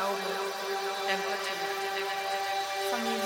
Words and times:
Glaube, 0.00 0.16
Empathie, 1.12 2.04
Familie. 2.90 3.20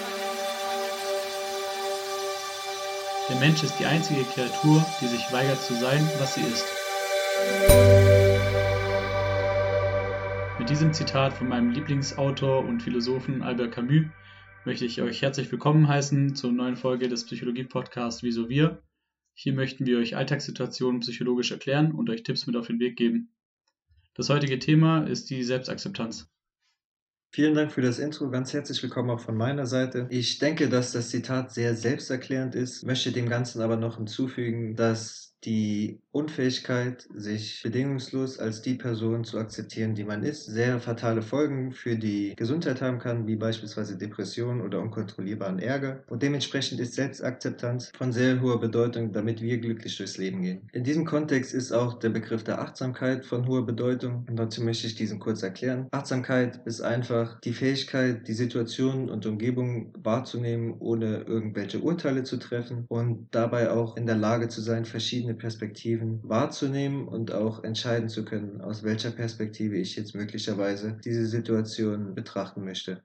Der 3.28 3.36
Mensch 3.36 3.62
ist 3.62 3.78
die 3.78 3.86
einzige 3.86 4.24
Kreatur, 4.24 4.84
die 5.00 5.06
sich 5.06 5.32
weigert 5.32 5.60
zu 5.62 5.74
sein, 5.74 6.04
was 6.18 6.34
sie 6.34 6.40
ist. 6.40 6.66
Mit 10.58 10.68
diesem 10.68 10.92
Zitat 10.92 11.34
von 11.34 11.48
meinem 11.48 11.70
Lieblingsautor 11.70 12.64
und 12.64 12.82
Philosophen 12.82 13.44
Albert 13.44 13.70
Camus 13.70 14.06
möchte 14.64 14.84
ich 14.84 15.00
euch 15.00 15.22
herzlich 15.22 15.52
willkommen 15.52 15.86
heißen 15.86 16.34
zur 16.34 16.50
neuen 16.50 16.74
Folge 16.74 17.06
des 17.06 17.24
Psychologie-Podcasts 17.24 18.24
Wieso 18.24 18.48
wir. 18.48 18.82
Hier 19.34 19.52
möchten 19.52 19.86
wir 19.86 19.98
euch 19.98 20.16
Alltagssituationen 20.16 21.02
psychologisch 21.02 21.52
erklären 21.52 21.92
und 21.92 22.10
euch 22.10 22.24
Tipps 22.24 22.48
mit 22.48 22.56
auf 22.56 22.66
den 22.66 22.80
Weg 22.80 22.96
geben. 22.96 23.32
Das 24.14 24.28
heutige 24.28 24.58
Thema 24.58 25.04
ist 25.04 25.30
die 25.30 25.44
Selbstakzeptanz. 25.44 26.33
Vielen 27.34 27.56
Dank 27.56 27.72
für 27.72 27.82
das 27.82 27.98
Intro. 27.98 28.30
Ganz 28.30 28.52
herzlich 28.52 28.80
willkommen 28.80 29.10
auch 29.10 29.18
von 29.18 29.36
meiner 29.36 29.66
Seite. 29.66 30.06
Ich 30.08 30.38
denke, 30.38 30.68
dass 30.68 30.92
das 30.92 31.10
Zitat 31.10 31.50
sehr 31.50 31.74
selbsterklärend 31.74 32.54
ist, 32.54 32.84
möchte 32.84 33.10
dem 33.10 33.28
Ganzen 33.28 33.60
aber 33.60 33.74
noch 33.74 33.96
hinzufügen, 33.96 34.76
dass 34.76 35.33
die 35.44 36.00
Unfähigkeit, 36.12 37.08
sich 37.12 37.60
bedingungslos 37.62 38.38
als 38.38 38.62
die 38.62 38.74
Person 38.74 39.24
zu 39.24 39.38
akzeptieren, 39.38 39.94
die 39.94 40.04
man 40.04 40.22
ist, 40.22 40.46
sehr 40.46 40.78
fatale 40.78 41.22
Folgen 41.22 41.72
für 41.72 41.96
die 41.96 42.34
Gesundheit 42.36 42.80
haben 42.80 43.00
kann, 43.00 43.26
wie 43.26 43.34
beispielsweise 43.34 43.98
Depressionen 43.98 44.60
oder 44.60 44.80
unkontrollierbaren 44.80 45.58
Ärger. 45.58 46.04
Und 46.08 46.22
dementsprechend 46.22 46.78
ist 46.78 46.94
Selbstakzeptanz 46.94 47.90
von 47.96 48.12
sehr 48.12 48.40
hoher 48.40 48.60
Bedeutung, 48.60 49.12
damit 49.12 49.42
wir 49.42 49.58
glücklich 49.58 49.96
durchs 49.96 50.16
Leben 50.16 50.42
gehen. 50.42 50.68
In 50.72 50.84
diesem 50.84 51.04
Kontext 51.04 51.52
ist 51.52 51.72
auch 51.72 51.98
der 51.98 52.10
Begriff 52.10 52.44
der 52.44 52.60
Achtsamkeit 52.60 53.24
von 53.24 53.48
hoher 53.48 53.66
Bedeutung 53.66 54.24
und 54.28 54.36
dazu 54.36 54.62
möchte 54.62 54.86
ich 54.86 54.94
diesen 54.94 55.18
kurz 55.18 55.42
erklären. 55.42 55.88
Achtsamkeit 55.90 56.60
ist 56.64 56.80
einfach 56.80 57.40
die 57.40 57.52
Fähigkeit, 57.52 58.28
die 58.28 58.34
Situationen 58.34 59.10
und 59.10 59.26
Umgebung 59.26 59.92
wahrzunehmen, 59.98 60.76
ohne 60.78 61.22
irgendwelche 61.22 61.80
Urteile 61.80 62.22
zu 62.22 62.36
treffen 62.36 62.84
und 62.88 63.26
dabei 63.32 63.72
auch 63.72 63.96
in 63.96 64.06
der 64.06 64.16
Lage 64.16 64.48
zu 64.48 64.60
sein, 64.60 64.84
verschiedene 64.84 65.33
Perspektiven 65.38 66.20
wahrzunehmen 66.22 67.08
und 67.08 67.32
auch 67.32 67.64
entscheiden 67.64 68.08
zu 68.08 68.24
können, 68.24 68.60
aus 68.60 68.82
welcher 68.82 69.10
Perspektive 69.10 69.76
ich 69.76 69.96
jetzt 69.96 70.14
möglicherweise 70.14 70.98
diese 71.04 71.26
Situation 71.26 72.14
betrachten 72.14 72.64
möchte. 72.64 73.02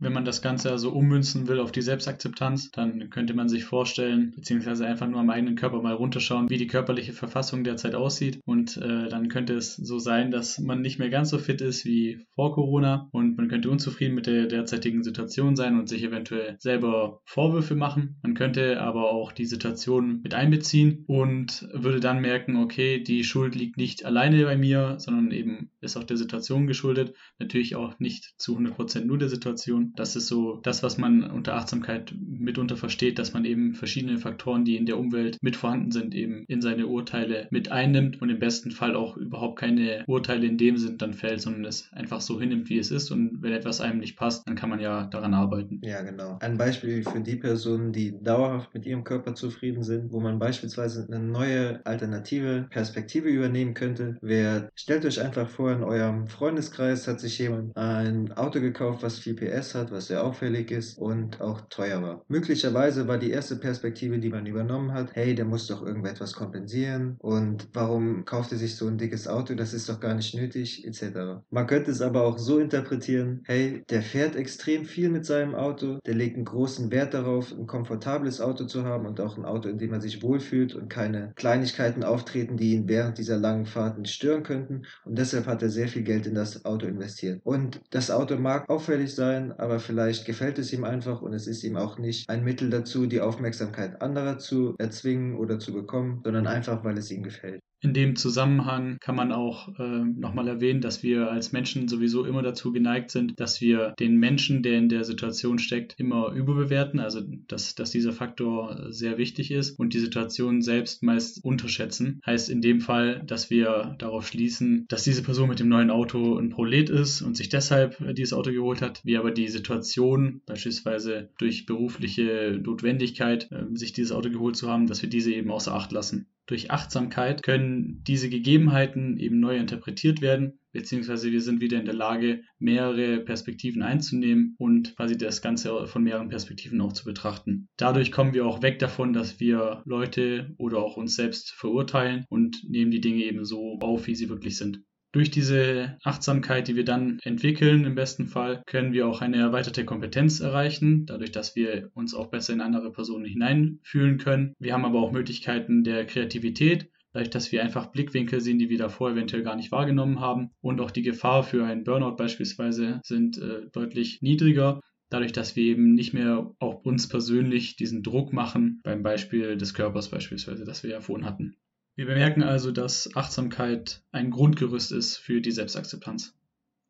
Wenn 0.00 0.12
man 0.12 0.24
das 0.24 0.42
Ganze 0.42 0.70
also 0.70 0.92
ummünzen 0.92 1.48
will 1.48 1.58
auf 1.58 1.72
die 1.72 1.82
Selbstakzeptanz, 1.82 2.70
dann 2.70 3.10
könnte 3.10 3.34
man 3.34 3.48
sich 3.48 3.64
vorstellen, 3.64 4.32
beziehungsweise 4.34 4.86
einfach 4.86 5.08
nur 5.08 5.18
am 5.18 5.30
eigenen 5.30 5.56
Körper 5.56 5.82
mal 5.82 5.94
runterschauen, 5.94 6.48
wie 6.48 6.56
die 6.56 6.68
körperliche 6.68 7.12
Verfassung 7.12 7.64
derzeit 7.64 7.96
aussieht. 7.96 8.40
Und 8.44 8.76
äh, 8.76 9.08
dann 9.08 9.28
könnte 9.28 9.54
es 9.54 9.74
so 9.74 9.98
sein, 9.98 10.30
dass 10.30 10.60
man 10.60 10.82
nicht 10.82 11.00
mehr 11.00 11.10
ganz 11.10 11.30
so 11.30 11.38
fit 11.38 11.60
ist 11.60 11.84
wie 11.84 12.24
vor 12.36 12.54
Corona 12.54 13.08
und 13.10 13.36
man 13.36 13.48
könnte 13.48 13.70
unzufrieden 13.70 14.14
mit 14.14 14.26
der 14.26 14.46
derzeitigen 14.46 15.02
Situation 15.02 15.56
sein 15.56 15.76
und 15.76 15.88
sich 15.88 16.04
eventuell 16.04 16.56
selber 16.60 17.20
Vorwürfe 17.24 17.74
machen. 17.74 18.20
Man 18.22 18.34
könnte 18.34 18.80
aber 18.80 19.10
auch 19.10 19.32
die 19.32 19.46
Situation 19.46 20.20
mit 20.22 20.32
einbeziehen 20.32 21.04
und 21.08 21.68
würde 21.72 21.98
dann 21.98 22.20
merken, 22.20 22.56
okay, 22.56 23.02
die 23.02 23.24
Schuld 23.24 23.56
liegt 23.56 23.76
nicht 23.76 24.04
alleine 24.04 24.44
bei 24.44 24.56
mir, 24.56 24.96
sondern 24.98 25.32
eben 25.32 25.70
ist 25.80 25.96
auch 25.96 26.04
der 26.04 26.16
Situation 26.16 26.68
geschuldet. 26.68 27.14
Natürlich 27.40 27.74
auch 27.74 27.98
nicht 27.98 28.34
zu 28.38 28.56
100% 28.56 29.04
nur 29.04 29.18
der 29.18 29.28
Situation. 29.28 29.87
Das 29.96 30.16
ist 30.16 30.26
so 30.26 30.60
das, 30.62 30.82
was 30.82 30.98
man 30.98 31.24
unter 31.30 31.54
Achtsamkeit 31.54 32.14
mitunter 32.20 32.76
versteht, 32.76 33.18
dass 33.18 33.32
man 33.32 33.44
eben 33.44 33.74
verschiedene 33.74 34.18
Faktoren, 34.18 34.64
die 34.64 34.76
in 34.76 34.86
der 34.86 34.98
Umwelt 34.98 35.38
mit 35.42 35.56
vorhanden 35.56 35.92
sind, 35.92 36.14
eben 36.14 36.44
in 36.48 36.60
seine 36.60 36.86
Urteile 36.86 37.48
mit 37.50 37.70
einnimmt 37.70 38.20
und 38.20 38.30
im 38.30 38.38
besten 38.38 38.70
Fall 38.70 38.94
auch 38.94 39.16
überhaupt 39.16 39.58
keine 39.58 40.04
Urteile 40.06 40.46
in 40.46 40.58
dem 40.58 40.76
Sinn 40.76 40.98
dann 40.98 41.12
fällt, 41.12 41.40
sondern 41.40 41.64
es 41.64 41.90
einfach 41.92 42.20
so 42.20 42.40
hinnimmt, 42.40 42.68
wie 42.68 42.78
es 42.78 42.90
ist. 42.90 43.10
Und 43.10 43.42
wenn 43.42 43.52
etwas 43.52 43.80
einem 43.80 43.98
nicht 43.98 44.16
passt, 44.16 44.46
dann 44.46 44.56
kann 44.56 44.70
man 44.70 44.80
ja 44.80 45.06
daran 45.06 45.34
arbeiten. 45.34 45.80
Ja, 45.82 46.02
genau. 46.02 46.38
Ein 46.40 46.58
Beispiel 46.58 47.02
für 47.02 47.20
die 47.20 47.36
Personen, 47.36 47.92
die 47.92 48.14
dauerhaft 48.22 48.74
mit 48.74 48.86
ihrem 48.86 49.04
Körper 49.04 49.34
zufrieden 49.34 49.82
sind, 49.82 50.12
wo 50.12 50.20
man 50.20 50.38
beispielsweise 50.38 51.06
eine 51.10 51.24
neue 51.24 51.84
alternative 51.84 52.66
Perspektive 52.70 53.28
übernehmen 53.28 53.74
könnte, 53.74 54.16
wäre, 54.20 54.70
stellt 54.74 55.04
euch 55.04 55.20
einfach 55.20 55.48
vor, 55.48 55.72
in 55.72 55.82
eurem 55.82 56.26
Freundeskreis 56.26 57.06
hat 57.08 57.20
sich 57.20 57.38
jemand 57.38 57.76
ein 57.76 58.32
Auto 58.32 58.60
gekauft, 58.60 59.02
was 59.02 59.18
4 59.18 59.36
PS 59.36 59.74
hat 59.74 59.77
hat, 59.78 59.90
was 59.90 60.08
sehr 60.08 60.24
auffällig 60.24 60.70
ist 60.70 60.98
und 60.98 61.40
auch 61.40 61.62
teuer 61.68 62.02
war. 62.02 62.24
Möglicherweise 62.28 63.08
war 63.08 63.18
die 63.18 63.30
erste 63.30 63.56
Perspektive, 63.56 64.18
die 64.18 64.28
man 64.28 64.46
übernommen 64.46 64.92
hat, 64.92 65.10
hey, 65.14 65.34
der 65.34 65.44
muss 65.44 65.66
doch 65.66 65.82
irgendetwas 65.82 66.34
kompensieren 66.34 67.16
und 67.18 67.68
warum 67.72 68.24
kauft 68.24 68.52
er 68.52 68.58
sich 68.58 68.76
so 68.76 68.86
ein 68.86 68.98
dickes 68.98 69.28
Auto, 69.28 69.54
das 69.54 69.74
ist 69.74 69.88
doch 69.88 70.00
gar 70.00 70.14
nicht 70.14 70.34
nötig, 70.34 70.86
etc. 70.86 71.42
Man 71.50 71.66
könnte 71.66 71.90
es 71.90 72.00
aber 72.00 72.24
auch 72.24 72.38
so 72.38 72.58
interpretieren, 72.58 73.42
hey, 73.44 73.84
der 73.90 74.02
fährt 74.02 74.36
extrem 74.36 74.84
viel 74.84 75.08
mit 75.08 75.24
seinem 75.24 75.54
Auto, 75.54 75.98
der 76.06 76.14
legt 76.14 76.36
einen 76.36 76.44
großen 76.44 76.90
Wert 76.90 77.14
darauf, 77.14 77.52
ein 77.52 77.66
komfortables 77.66 78.40
Auto 78.40 78.64
zu 78.64 78.84
haben 78.84 79.06
und 79.06 79.20
auch 79.20 79.36
ein 79.36 79.44
Auto, 79.44 79.68
in 79.68 79.78
dem 79.78 79.92
er 79.92 80.00
sich 80.00 80.22
wohlfühlt 80.22 80.74
und 80.74 80.88
keine 80.88 81.32
Kleinigkeiten 81.36 82.04
auftreten, 82.04 82.56
die 82.56 82.74
ihn 82.74 82.88
während 82.88 83.18
dieser 83.18 83.38
langen 83.38 83.66
Fahrten 83.66 84.04
stören 84.04 84.42
könnten 84.42 84.82
und 85.04 85.18
deshalb 85.18 85.46
hat 85.46 85.62
er 85.62 85.68
sehr 85.68 85.88
viel 85.88 86.02
Geld 86.02 86.26
in 86.26 86.34
das 86.34 86.64
Auto 86.64 86.86
investiert. 86.86 87.40
Und 87.44 87.80
das 87.90 88.10
Auto 88.10 88.36
mag 88.36 88.68
auffällig 88.68 89.14
sein, 89.14 89.52
aber 89.52 89.67
aber 89.68 89.80
vielleicht 89.80 90.24
gefällt 90.24 90.58
es 90.58 90.72
ihm 90.72 90.84
einfach 90.84 91.20
und 91.20 91.34
es 91.34 91.46
ist 91.46 91.62
ihm 91.62 91.76
auch 91.76 91.98
nicht 91.98 92.26
ein 92.30 92.42
Mittel 92.42 92.70
dazu, 92.70 93.04
die 93.04 93.20
Aufmerksamkeit 93.20 94.00
anderer 94.00 94.38
zu 94.38 94.74
erzwingen 94.78 95.36
oder 95.36 95.58
zu 95.58 95.74
bekommen, 95.74 96.22
sondern 96.24 96.46
einfach, 96.46 96.84
weil 96.84 96.96
es 96.96 97.10
ihm 97.10 97.22
gefällt. 97.22 97.60
In 97.80 97.94
dem 97.94 98.16
Zusammenhang 98.16 98.98
kann 99.00 99.14
man 99.14 99.30
auch 99.30 99.78
äh, 99.78 100.04
nochmal 100.04 100.48
erwähnen, 100.48 100.80
dass 100.80 101.04
wir 101.04 101.30
als 101.30 101.52
Menschen 101.52 101.86
sowieso 101.86 102.24
immer 102.24 102.42
dazu 102.42 102.72
geneigt 102.72 103.10
sind, 103.10 103.38
dass 103.38 103.60
wir 103.60 103.94
den 104.00 104.16
Menschen, 104.16 104.64
der 104.64 104.78
in 104.78 104.88
der 104.88 105.04
Situation 105.04 105.60
steckt, 105.60 105.94
immer 105.96 106.32
überbewerten. 106.32 106.98
Also 106.98 107.20
dass, 107.46 107.76
dass 107.76 107.92
dieser 107.92 108.12
Faktor 108.12 108.88
sehr 108.90 109.16
wichtig 109.16 109.52
ist 109.52 109.78
und 109.78 109.94
die 109.94 110.00
Situation 110.00 110.60
selbst 110.60 111.04
meist 111.04 111.44
unterschätzen. 111.44 112.20
Heißt 112.26 112.50
in 112.50 112.62
dem 112.62 112.80
Fall, 112.80 113.22
dass 113.24 113.48
wir 113.48 113.94
darauf 113.98 114.26
schließen, 114.26 114.86
dass 114.88 115.04
diese 115.04 115.22
Person 115.22 115.48
mit 115.48 115.60
dem 115.60 115.68
neuen 115.68 115.90
Auto 115.90 116.36
ein 116.36 116.50
Prolet 116.50 116.90
ist 116.90 117.22
und 117.22 117.36
sich 117.36 117.48
deshalb 117.48 117.96
dieses 118.14 118.32
Auto 118.32 118.50
geholt 118.50 118.82
hat, 118.82 119.04
wir 119.04 119.20
aber 119.20 119.30
die 119.30 119.48
Situation 119.48 120.42
beispielsweise 120.46 121.30
durch 121.38 121.64
berufliche 121.64 122.58
Notwendigkeit, 122.60 123.52
äh, 123.52 123.64
sich 123.74 123.92
dieses 123.92 124.10
Auto 124.10 124.30
geholt 124.30 124.56
zu 124.56 124.68
haben, 124.68 124.88
dass 124.88 125.00
wir 125.02 125.08
diese 125.08 125.32
eben 125.32 125.52
außer 125.52 125.72
Acht 125.72 125.92
lassen. 125.92 126.26
Durch 126.48 126.70
Achtsamkeit 126.70 127.42
können 127.42 128.02
diese 128.06 128.30
Gegebenheiten 128.30 129.18
eben 129.18 129.38
neu 129.38 129.58
interpretiert 129.58 130.22
werden, 130.22 130.58
beziehungsweise 130.72 131.30
wir 131.30 131.42
sind 131.42 131.60
wieder 131.60 131.78
in 131.78 131.84
der 131.84 131.94
Lage, 131.94 132.42
mehrere 132.58 133.20
Perspektiven 133.20 133.82
einzunehmen 133.82 134.54
und 134.56 134.96
quasi 134.96 135.18
das 135.18 135.42
Ganze 135.42 135.86
von 135.86 136.02
mehreren 136.02 136.30
Perspektiven 136.30 136.80
auch 136.80 136.94
zu 136.94 137.04
betrachten. 137.04 137.68
Dadurch 137.76 138.10
kommen 138.10 138.32
wir 138.32 138.46
auch 138.46 138.62
weg 138.62 138.78
davon, 138.78 139.12
dass 139.12 139.40
wir 139.40 139.82
Leute 139.84 140.54
oder 140.56 140.78
auch 140.78 140.96
uns 140.96 141.16
selbst 141.16 141.50
verurteilen 141.50 142.24
und 142.30 142.64
nehmen 142.66 142.90
die 142.90 143.02
Dinge 143.02 143.24
eben 143.24 143.44
so 143.44 143.78
auf, 143.80 144.06
wie 144.06 144.14
sie 144.14 144.30
wirklich 144.30 144.56
sind. 144.56 144.80
Durch 145.12 145.30
diese 145.30 145.96
Achtsamkeit, 146.04 146.68
die 146.68 146.76
wir 146.76 146.84
dann 146.84 147.18
entwickeln, 147.22 147.84
im 147.86 147.94
besten 147.94 148.26
Fall, 148.26 148.62
können 148.66 148.92
wir 148.92 149.06
auch 149.06 149.22
eine 149.22 149.38
erweiterte 149.38 149.86
Kompetenz 149.86 150.40
erreichen, 150.40 151.06
dadurch, 151.06 151.32
dass 151.32 151.56
wir 151.56 151.90
uns 151.94 152.12
auch 152.12 152.26
besser 152.26 152.52
in 152.52 152.60
andere 152.60 152.92
Personen 152.92 153.24
hineinfühlen 153.24 154.18
können. 154.18 154.54
Wir 154.58 154.74
haben 154.74 154.84
aber 154.84 155.00
auch 155.00 155.10
Möglichkeiten 155.10 155.82
der 155.82 156.04
Kreativität, 156.04 156.90
dadurch, 157.12 157.30
dass 157.30 157.52
wir 157.52 157.62
einfach 157.62 157.90
Blickwinkel 157.90 158.42
sehen, 158.42 158.58
die 158.58 158.68
wir 158.68 158.76
davor 158.76 159.12
eventuell 159.12 159.42
gar 159.42 159.56
nicht 159.56 159.72
wahrgenommen 159.72 160.20
haben. 160.20 160.50
Und 160.60 160.80
auch 160.80 160.90
die 160.90 161.02
Gefahr 161.02 161.42
für 161.42 161.64
einen 161.64 161.84
Burnout 161.84 162.16
beispielsweise 162.16 163.00
sind 163.02 163.38
äh, 163.38 163.66
deutlich 163.72 164.20
niedriger. 164.20 164.80
Dadurch, 165.08 165.32
dass 165.32 165.56
wir 165.56 165.64
eben 165.64 165.94
nicht 165.94 166.12
mehr 166.12 166.54
auch 166.58 166.84
uns 166.84 167.08
persönlich 167.08 167.76
diesen 167.76 168.02
Druck 168.02 168.34
machen, 168.34 168.80
beim 168.84 169.02
Beispiel 169.02 169.56
des 169.56 169.72
Körpers 169.72 170.10
beispielsweise, 170.10 170.64
das 170.64 170.82
wir 170.82 170.90
ja 170.90 171.00
vorhin 171.00 171.24
hatten. 171.24 171.56
Wir 171.98 172.06
bemerken 172.06 172.44
also, 172.44 172.70
dass 172.70 173.10
Achtsamkeit 173.16 174.04
ein 174.12 174.30
Grundgerüst 174.30 174.92
ist 174.92 175.16
für 175.16 175.40
die 175.40 175.50
Selbstakzeptanz. 175.50 176.32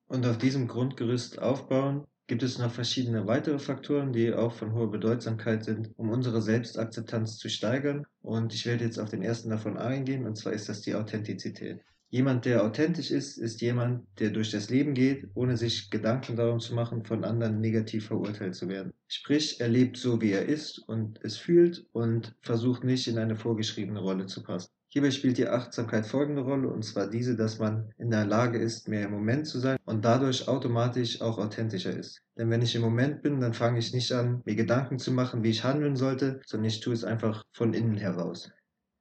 Und 0.06 0.26
auf 0.26 0.36
diesem 0.36 0.68
Grundgerüst 0.68 1.38
aufbauen 1.38 2.04
gibt 2.26 2.42
es 2.42 2.58
noch 2.58 2.70
verschiedene 2.70 3.26
weitere 3.26 3.58
Faktoren, 3.58 4.12
die 4.12 4.34
auch 4.34 4.52
von 4.52 4.74
hoher 4.74 4.90
Bedeutsamkeit 4.90 5.64
sind, 5.64 5.92
um 5.96 6.10
unsere 6.10 6.42
Selbstakzeptanz 6.42 7.38
zu 7.38 7.48
steigern. 7.48 8.04
Und 8.20 8.52
ich 8.52 8.66
werde 8.66 8.84
jetzt 8.84 8.98
auf 8.98 9.08
den 9.08 9.22
ersten 9.22 9.48
davon 9.48 9.78
eingehen, 9.78 10.26
und 10.26 10.36
zwar 10.36 10.52
ist 10.52 10.68
das 10.68 10.82
die 10.82 10.94
Authentizität. 10.94 11.80
Jemand, 12.10 12.44
der 12.44 12.62
authentisch 12.62 13.10
ist, 13.10 13.38
ist 13.38 13.62
jemand, 13.62 14.06
der 14.18 14.28
durch 14.28 14.50
das 14.50 14.68
Leben 14.68 14.92
geht, 14.92 15.26
ohne 15.32 15.56
sich 15.56 15.88
Gedanken 15.88 16.36
darum 16.36 16.60
zu 16.60 16.74
machen, 16.74 17.06
von 17.06 17.24
anderen 17.24 17.62
negativ 17.62 18.08
verurteilt 18.08 18.56
zu 18.56 18.68
werden. 18.68 18.92
Sprich, 19.06 19.58
er 19.58 19.68
lebt 19.68 19.96
so, 19.96 20.20
wie 20.20 20.32
er 20.32 20.44
ist 20.44 20.80
und 20.86 21.18
es 21.22 21.38
fühlt 21.38 21.86
und 21.92 22.34
versucht 22.42 22.84
nicht 22.84 23.08
in 23.08 23.16
eine 23.16 23.36
vorgeschriebene 23.36 24.00
Rolle 24.00 24.26
zu 24.26 24.42
passen. 24.42 24.68
Hierbei 24.98 25.12
spielt 25.12 25.38
die 25.38 25.46
Achtsamkeit 25.46 26.06
folgende 26.06 26.42
Rolle, 26.42 26.66
und 26.66 26.84
zwar 26.84 27.06
diese, 27.06 27.36
dass 27.36 27.60
man 27.60 27.94
in 27.98 28.10
der 28.10 28.26
Lage 28.26 28.58
ist, 28.58 28.88
mehr 28.88 29.04
im 29.04 29.12
Moment 29.12 29.46
zu 29.46 29.60
sein 29.60 29.78
und 29.84 30.04
dadurch 30.04 30.48
automatisch 30.48 31.20
auch 31.20 31.38
authentischer 31.38 31.96
ist. 31.96 32.20
Denn 32.36 32.50
wenn 32.50 32.62
ich 32.62 32.74
im 32.74 32.82
Moment 32.82 33.22
bin, 33.22 33.38
dann 33.38 33.54
fange 33.54 33.78
ich 33.78 33.94
nicht 33.94 34.10
an, 34.10 34.42
mir 34.44 34.56
Gedanken 34.56 34.98
zu 34.98 35.12
machen, 35.12 35.44
wie 35.44 35.50
ich 35.50 35.62
handeln 35.62 35.94
sollte, 35.94 36.40
sondern 36.44 36.66
ich 36.66 36.80
tue 36.80 36.94
es 36.94 37.04
einfach 37.04 37.44
von 37.52 37.74
innen 37.74 37.96
heraus. 37.96 38.50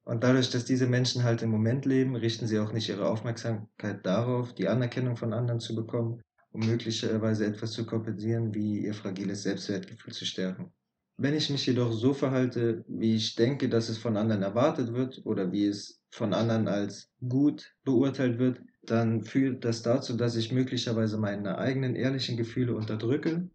Und 0.03 0.23
dadurch, 0.23 0.51
dass 0.51 0.65
diese 0.65 0.85
Menschen 0.85 1.23
halt 1.23 1.41
im 1.41 1.49
Moment 1.49 1.87
leben, 1.87 2.15
richten 2.15 2.45
sie 2.45 2.59
auch 2.59 2.73
nicht 2.73 2.89
ihre 2.89 3.09
Aufmerksamkeit 3.09 4.05
darauf, 4.05 4.53
die 4.53 4.67
Anerkennung 4.67 5.17
von 5.17 5.33
anderen 5.33 5.59
zu 5.59 5.73
bekommen 5.73 6.21
um 6.51 6.65
möglicherweise 6.65 7.45
etwas 7.45 7.71
zu 7.71 7.85
kompensieren, 7.85 8.53
wie 8.53 8.85
ihr 8.85 8.93
fragiles 8.93 9.43
Selbstwertgefühl 9.43 10.13
zu 10.13 10.25
stärken. 10.25 10.71
Wenn 11.17 11.33
ich 11.33 11.49
mich 11.49 11.65
jedoch 11.65 11.91
so 11.91 12.13
verhalte, 12.13 12.85
wie 12.87 13.15
ich 13.15 13.35
denke, 13.35 13.69
dass 13.69 13.89
es 13.89 13.97
von 13.97 14.17
anderen 14.17 14.43
erwartet 14.43 14.93
wird 14.93 15.21
oder 15.25 15.51
wie 15.51 15.65
es 15.65 15.99
von 16.11 16.33
anderen 16.33 16.67
als 16.67 17.09
gut 17.27 17.75
beurteilt 17.83 18.37
wird, 18.37 18.61
dann 18.83 19.23
führt 19.23 19.65
das 19.65 19.81
dazu, 19.81 20.15
dass 20.15 20.35
ich 20.35 20.51
möglicherweise 20.51 21.17
meine 21.17 21.57
eigenen 21.57 21.95
ehrlichen 21.95 22.37
Gefühle 22.37 22.75
unterdrücke 22.75 23.49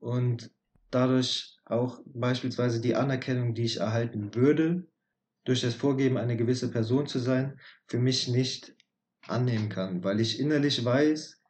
und 0.00 0.50
dadurch 0.90 1.56
auch 1.64 2.00
beispielsweise 2.06 2.80
die 2.80 2.94
Anerkennung, 2.94 3.54
die 3.54 3.64
ich 3.64 3.78
erhalten 3.78 4.34
würde, 4.34 4.86
durch 5.44 5.60
das 5.60 5.74
Vorgeben, 5.74 6.16
eine 6.16 6.36
gewisse 6.36 6.70
Person 6.70 7.06
zu 7.06 7.18
sein, 7.20 7.58
für 7.86 7.98
mich 7.98 8.28
nicht 8.28 8.74
annehmen 9.26 9.68
kann, 9.68 10.02
weil 10.04 10.20
ich 10.20 10.40
innerlich 10.40 10.84
weiß, 10.84 11.40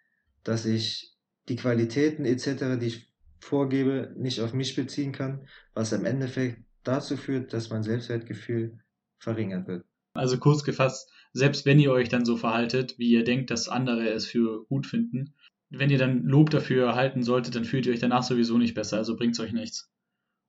dass 0.45 0.67
ich 0.67 1.15
die 1.49 1.57
Qualitäten 1.57 2.25
etc., 2.25 2.79
die 2.79 2.87
ich 2.87 3.06
vorgebe, 3.41 4.15
nicht 4.17 4.41
auf 4.41 4.53
mich 4.53 4.75
beziehen 4.75 5.13
kann, 5.13 5.47
was 5.75 5.93
im 5.93 6.05
Endeffekt 6.05 6.63
dazu 6.85 7.17
führt, 7.17 7.53
dass 7.53 7.71
mein 7.71 7.83
Selbstwertgefühl 7.83 8.79
verringert 9.19 9.67
wird. 9.69 9.85
Also 10.13 10.39
kurz 10.39 10.65
gefasst, 10.65 11.11
selbst 11.33 11.67
wenn 11.67 11.79
ihr 11.79 11.93
euch 11.93 12.09
dann 12.09 12.25
so 12.25 12.37
verhaltet, 12.37 12.99
wie 12.99 13.11
ihr 13.11 13.25
denkt, 13.25 13.51
dass 13.51 13.69
andere 13.69 14.09
es 14.09 14.27
für 14.27 14.65
gut 14.67 14.87
finden, 14.87 15.35
wenn 15.71 15.91
ihr 15.91 15.99
dann 15.99 16.23
Lob 16.23 16.51
dafür 16.51 16.87
erhalten 16.87 17.23
solltet, 17.23 17.55
dann 17.55 17.65
fühlt 17.65 17.87
ihr 17.87 17.93
euch 17.93 18.01
danach 18.01 18.23
sowieso 18.23 18.57
nicht 18.57 18.75
besser, 18.75 18.99
also 18.99 19.17
bringt 19.17 19.35
es 19.35 19.41
euch 19.41 19.53
nichts. 19.53 19.91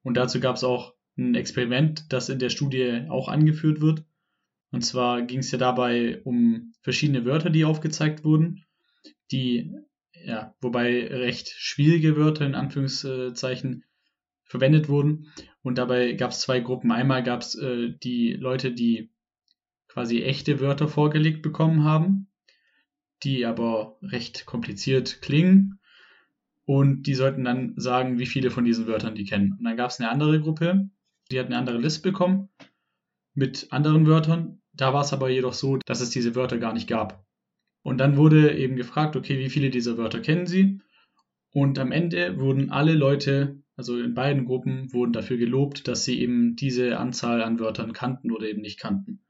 Und 0.04 0.16
dazu 0.16 0.40
gab 0.40 0.56
es 0.56 0.64
auch 0.64 0.94
ein 1.18 1.36
Experiment, 1.36 2.06
das 2.14 2.30
in 2.30 2.40
der 2.40 2.50
Studie 2.50 3.06
auch 3.10 3.28
angeführt 3.28 3.82
wird. 3.82 4.04
Und 4.72 4.86
zwar 4.86 5.22
ging 5.24 5.40
es 5.40 5.52
ja 5.52 5.58
dabei 5.58 6.22
um 6.24 6.74
verschiedene 6.82 7.26
Wörter, 7.26 7.50
die 7.50 7.66
aufgezeigt 7.66 8.24
wurden, 8.24 8.66
die, 9.32 9.74
ja, 10.28 10.54
wobei 10.60 11.08
recht 11.08 11.48
schwierige 11.48 12.18
Wörter 12.18 12.46
in 12.46 12.54
Anführungszeichen 12.54 13.86
verwendet 14.44 14.90
wurden. 14.90 15.32
Und 15.62 15.78
dabei 15.78 16.14
gab 16.14 16.32
es 16.32 16.42
zwei 16.42 16.60
Gruppen. 16.60 16.92
Einmal 16.92 17.24
gab 17.24 17.42
es 17.42 17.56
äh, 17.56 17.94
die 18.04 18.34
Leute, 18.34 18.74
die 18.74 19.10
quasi 19.88 20.24
echte 20.24 20.60
Wörter 20.60 20.90
vorgelegt 20.90 21.42
bekommen 21.42 21.86
haben, 21.86 22.28
die 23.24 23.46
aber 23.46 23.98
recht 24.02 24.46
kompliziert 24.46 25.22
klingen. 25.22 25.80
Und 26.66 27.04
die 27.04 27.16
sollten 27.16 27.46
dann 27.46 27.76
sagen, 27.78 28.20
wie 28.20 28.26
viele 28.26 28.52
von 28.52 28.66
diesen 28.66 28.86
Wörtern 28.86 29.16
die 29.16 29.24
kennen. 29.24 29.54
Und 29.58 29.64
dann 29.64 29.78
gab 29.78 29.92
es 29.92 30.02
eine 30.02 30.12
andere 30.12 30.42
Gruppe, 30.42 30.90
die 31.32 31.40
hat 31.40 31.46
eine 31.46 31.58
andere 31.58 31.78
Liste 31.78 32.02
bekommen 32.02 32.50
mit 33.34 33.68
anderen 33.72 34.06
Wörtern. 34.06 34.62
Da 34.74 34.94
war 34.94 35.04
es 35.04 35.14
aber 35.14 35.30
jedoch 35.30 35.54
so, 35.54 35.78
dass 35.78 36.02
es 36.02 36.10
diese 36.10 36.36
Wörter 36.36 36.58
gar 36.58 36.74
nicht 36.74 36.90
gab. 36.90 37.26
Und 37.88 38.00
dann 38.00 38.18
wurde 38.18 38.54
eben 38.58 38.76
gefragt, 38.76 39.16
okay, 39.16 39.40
wie 39.40 39.50
viele 39.50 39.70
dieser 39.70 39.98
Wörter 39.98 40.20
kennen 40.20 40.46
Sie? 40.46 40.82
Und 41.52 41.80
am 41.80 41.94
Ende 41.94 42.38
wurden 42.38 42.70
alle 42.70 42.94
Leute, 42.94 43.64
also 43.78 43.98
in 43.98 44.14
beiden 44.14 44.44
Gruppen, 44.44 44.92
wurden 44.92 45.14
dafür 45.14 45.38
gelobt, 45.38 45.88
dass 45.88 46.04
sie 46.04 46.20
eben 46.20 46.58
diese 46.58 46.98
Anzahl 46.98 47.42
an 47.42 47.62
Wörtern 47.62 47.94
kannten 47.94 48.34
oder 48.34 48.46
eben 48.46 48.60
nicht 48.60 48.78
kannten. 48.78 49.22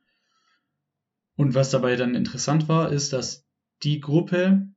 Und 1.36 1.54
was 1.54 1.70
dabei 1.70 1.96
dann 1.98 2.16
interessant 2.16 2.68
war, 2.68 2.92
ist, 2.92 3.14
dass 3.14 3.46
die 3.84 4.00
Gruppe, 4.00 4.68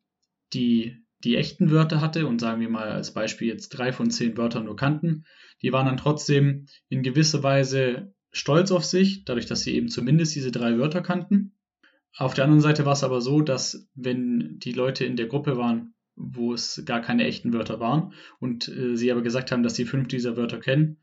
die 0.53 0.99
die 1.25 1.37
echten 1.37 1.71
Wörter 1.71 2.03
hatte 2.03 2.27
und 2.27 2.39
sagen 2.39 2.61
wir 2.61 2.69
mal 2.69 2.91
als 2.91 3.15
Beispiel 3.15 3.49
jetzt 3.49 3.71
drei 3.71 3.95
von 3.95 4.11
zehn 4.11 4.37
Wörtern 4.37 4.67
nur 4.67 4.77
kannten, 4.77 5.25
die 5.63 5.73
waren 5.73 5.87
dann 5.87 5.97
trotzdem 5.97 6.67
in 6.91 7.03
gewisser 7.03 7.43
Weise 7.43 8.13
stolz 8.31 8.73
auf 8.73 8.85
sich, 8.85 9.25
dadurch, 9.25 9.47
dass 9.47 9.63
sie 9.63 9.75
eben 9.75 9.89
zumindest 9.89 10.35
diese 10.35 10.51
drei 10.51 10.77
Wörter 10.77 11.01
kannten. 11.01 11.55
Auf 12.17 12.35
der 12.35 12.45
anderen 12.45 12.61
Seite 12.61 12.85
war 12.85 12.93
es 12.93 13.05
aber 13.05 13.21
so, 13.21 13.41
dass 13.41 13.89
wenn 13.95 14.59
die 14.59 14.73
Leute 14.73 15.05
in 15.05 15.17
der 15.17 15.27
Gruppe 15.27 15.57
waren, 15.57 15.95
wo 16.17 16.53
es 16.53 16.83
gar 16.85 17.01
keine 17.01 17.25
echten 17.25 17.53
Wörter 17.53 17.81
waren 17.81 18.13
und 18.41 18.69
äh, 18.69 18.97
sie 18.97 19.11
aber 19.11 19.23
gesagt 19.23 19.53
haben, 19.53 19.63
dass 19.63 19.75
sie 19.75 19.85
fünf 19.85 20.09
dieser 20.09 20.37
Wörter 20.37 20.59
kennen, 20.59 20.99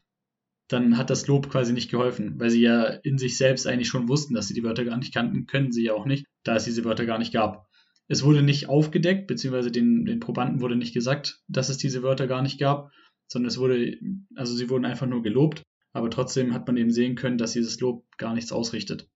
dann 0.67 0.97
hat 0.97 1.09
das 1.09 1.27
Lob 1.27 1.49
quasi 1.49 1.73
nicht 1.73 1.89
geholfen, 1.89 2.39
weil 2.39 2.49
sie 2.49 2.61
ja 2.61 2.83
in 2.85 3.17
sich 3.17 3.37
selbst 3.37 3.67
eigentlich 3.67 3.87
schon 3.87 4.09
wussten, 4.09 4.33
dass 4.33 4.47
sie 4.47 4.53
die 4.53 4.63
Wörter 4.63 4.83
gar 4.83 4.97
nicht 4.97 5.13
kannten, 5.13 5.47
können 5.47 5.71
sie 5.71 5.85
ja 5.85 5.93
auch 5.93 6.05
nicht, 6.05 6.25
da 6.43 6.55
es 6.55 6.65
diese 6.65 6.83
Wörter 6.83 7.05
gar 7.05 7.19
nicht 7.19 7.33
gab. 7.33 7.67
Es 8.09 8.23
wurde 8.23 8.41
nicht 8.41 8.69
aufgedeckt, 8.69 9.27
beziehungsweise 9.27 9.71
den, 9.71 10.05
den 10.05 10.19
Probanden 10.19 10.61
wurde 10.61 10.75
nicht 10.75 10.93
gesagt, 10.93 11.41
dass 11.47 11.69
es 11.69 11.77
diese 11.77 12.03
Wörter 12.03 12.27
gar 12.27 12.41
nicht 12.41 12.59
gab, 12.59 12.91
sondern 13.27 13.47
es 13.47 13.57
wurde, 13.57 13.97
also 14.35 14.55
sie 14.55 14.69
wurden 14.69 14.85
einfach 14.85 15.07
nur 15.07 15.23
gelobt, 15.23 15.63
aber 15.93 16.09
trotzdem 16.09 16.53
hat 16.53 16.67
man 16.67 16.77
eben 16.77 16.91
sehen 16.91 17.15
können, 17.15 17.37
dass 17.37 17.53
dieses 17.53 17.79
Lob 17.79 18.05
gar 18.17 18.33
nichts 18.33 18.51
ausrichtet. 18.51 19.09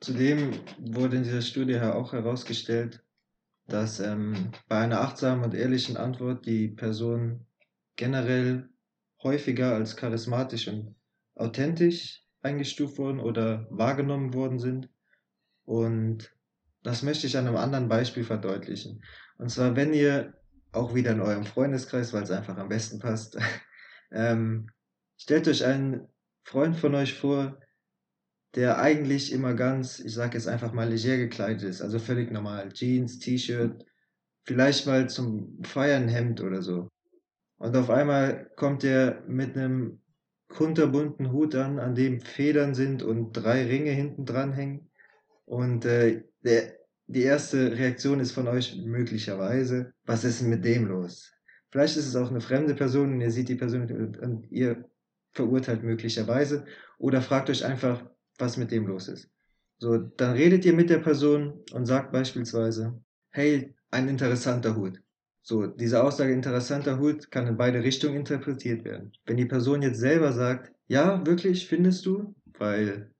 Zudem 0.00 0.52
wurde 0.78 1.16
in 1.16 1.22
dieser 1.22 1.42
Studie 1.42 1.78
auch 1.80 2.12
herausgestellt, 2.12 3.04
dass 3.66 4.00
ähm, 4.00 4.52
bei 4.68 4.78
einer 4.78 5.00
achtsamen 5.00 5.44
und 5.44 5.54
ehrlichen 5.54 5.96
Antwort 5.96 6.44
die 6.46 6.68
Person 6.68 7.46
generell 7.96 8.68
häufiger 9.22 9.74
als 9.74 9.96
charismatisch 9.96 10.68
und 10.68 10.94
authentisch 11.34 12.24
eingestuft 12.42 12.98
wurden 12.98 13.20
oder 13.20 13.66
wahrgenommen 13.70 14.34
worden 14.34 14.58
sind. 14.58 14.90
Und 15.64 16.36
das 16.82 17.02
möchte 17.02 17.26
ich 17.26 17.38
an 17.38 17.46
einem 17.46 17.56
anderen 17.56 17.88
Beispiel 17.88 18.24
verdeutlichen. 18.24 19.02
Und 19.38 19.50
zwar, 19.50 19.74
wenn 19.76 19.94
ihr 19.94 20.34
auch 20.72 20.94
wieder 20.94 21.12
in 21.12 21.20
eurem 21.20 21.44
Freundeskreis, 21.44 22.12
weil 22.12 22.24
es 22.24 22.30
einfach 22.30 22.58
am 22.58 22.68
besten 22.68 22.98
passt, 22.98 23.38
ähm, 24.12 24.68
stellt 25.16 25.48
euch 25.48 25.64
einen 25.64 26.06
Freund 26.42 26.76
von 26.76 26.94
euch 26.94 27.14
vor, 27.14 27.58
der 28.54 28.78
eigentlich 28.78 29.32
immer 29.32 29.54
ganz, 29.54 29.98
ich 29.98 30.14
sage 30.14 30.34
jetzt 30.34 30.48
einfach 30.48 30.72
mal 30.72 30.88
leger 30.88 31.16
gekleidet 31.16 31.62
ist, 31.62 31.82
also 31.82 31.98
völlig 31.98 32.30
normal, 32.30 32.72
Jeans, 32.72 33.18
T-Shirt, 33.18 33.84
vielleicht 34.44 34.86
mal 34.86 35.08
zum 35.08 35.58
Feiern 35.62 36.08
Hemd 36.08 36.40
oder 36.40 36.62
so. 36.62 36.88
Und 37.58 37.76
auf 37.76 37.90
einmal 37.90 38.50
kommt 38.56 38.84
er 38.84 39.22
mit 39.26 39.56
einem 39.56 40.00
kunterbunten 40.48 41.32
Hut 41.32 41.54
an, 41.54 41.78
an 41.78 41.94
dem 41.94 42.20
Federn 42.20 42.74
sind 42.74 43.02
und 43.02 43.32
drei 43.32 43.66
Ringe 43.66 43.90
hinten 43.90 44.24
dran 44.24 44.52
hängen. 44.52 44.90
Und 45.46 45.84
äh, 45.84 46.22
der, 46.42 46.74
die 47.06 47.22
erste 47.22 47.72
Reaktion 47.72 48.20
ist 48.20 48.32
von 48.32 48.48
euch 48.48 48.80
möglicherweise, 48.84 49.92
was 50.04 50.24
ist 50.24 50.40
denn 50.40 50.50
mit 50.50 50.64
dem 50.64 50.86
los? 50.86 51.32
Vielleicht 51.70 51.96
ist 51.96 52.06
es 52.06 52.16
auch 52.16 52.30
eine 52.30 52.40
fremde 52.40 52.74
Person 52.74 53.14
und 53.14 53.20
ihr 53.20 53.30
seht 53.30 53.48
die 53.48 53.56
Person 53.56 54.16
und 54.20 54.50
ihr 54.50 54.88
verurteilt 55.32 55.82
möglicherweise 55.82 56.64
oder 56.98 57.20
fragt 57.20 57.50
euch 57.50 57.64
einfach, 57.64 58.08
was 58.38 58.56
mit 58.56 58.70
dem 58.70 58.86
los 58.86 59.08
ist. 59.08 59.28
So, 59.78 59.98
dann 59.98 60.34
redet 60.34 60.64
ihr 60.64 60.72
mit 60.72 60.90
der 60.90 60.98
Person 60.98 61.60
und 61.72 61.86
sagt 61.86 62.12
beispielsweise, 62.12 63.00
hey, 63.30 63.74
ein 63.90 64.08
interessanter 64.08 64.76
Hut. 64.76 65.00
So, 65.42 65.66
diese 65.66 66.02
Aussage 66.02 66.32
interessanter 66.32 66.98
Hut 66.98 67.30
kann 67.30 67.46
in 67.46 67.56
beide 67.56 67.82
Richtungen 67.82 68.16
interpretiert 68.16 68.84
werden. 68.84 69.12
Wenn 69.26 69.36
die 69.36 69.44
Person 69.44 69.82
jetzt 69.82 70.00
selber 70.00 70.32
sagt, 70.32 70.72
ja, 70.86 71.24
wirklich, 71.26 71.66
findest 71.66 72.06
du? 72.06 72.34
Weil 72.58 73.10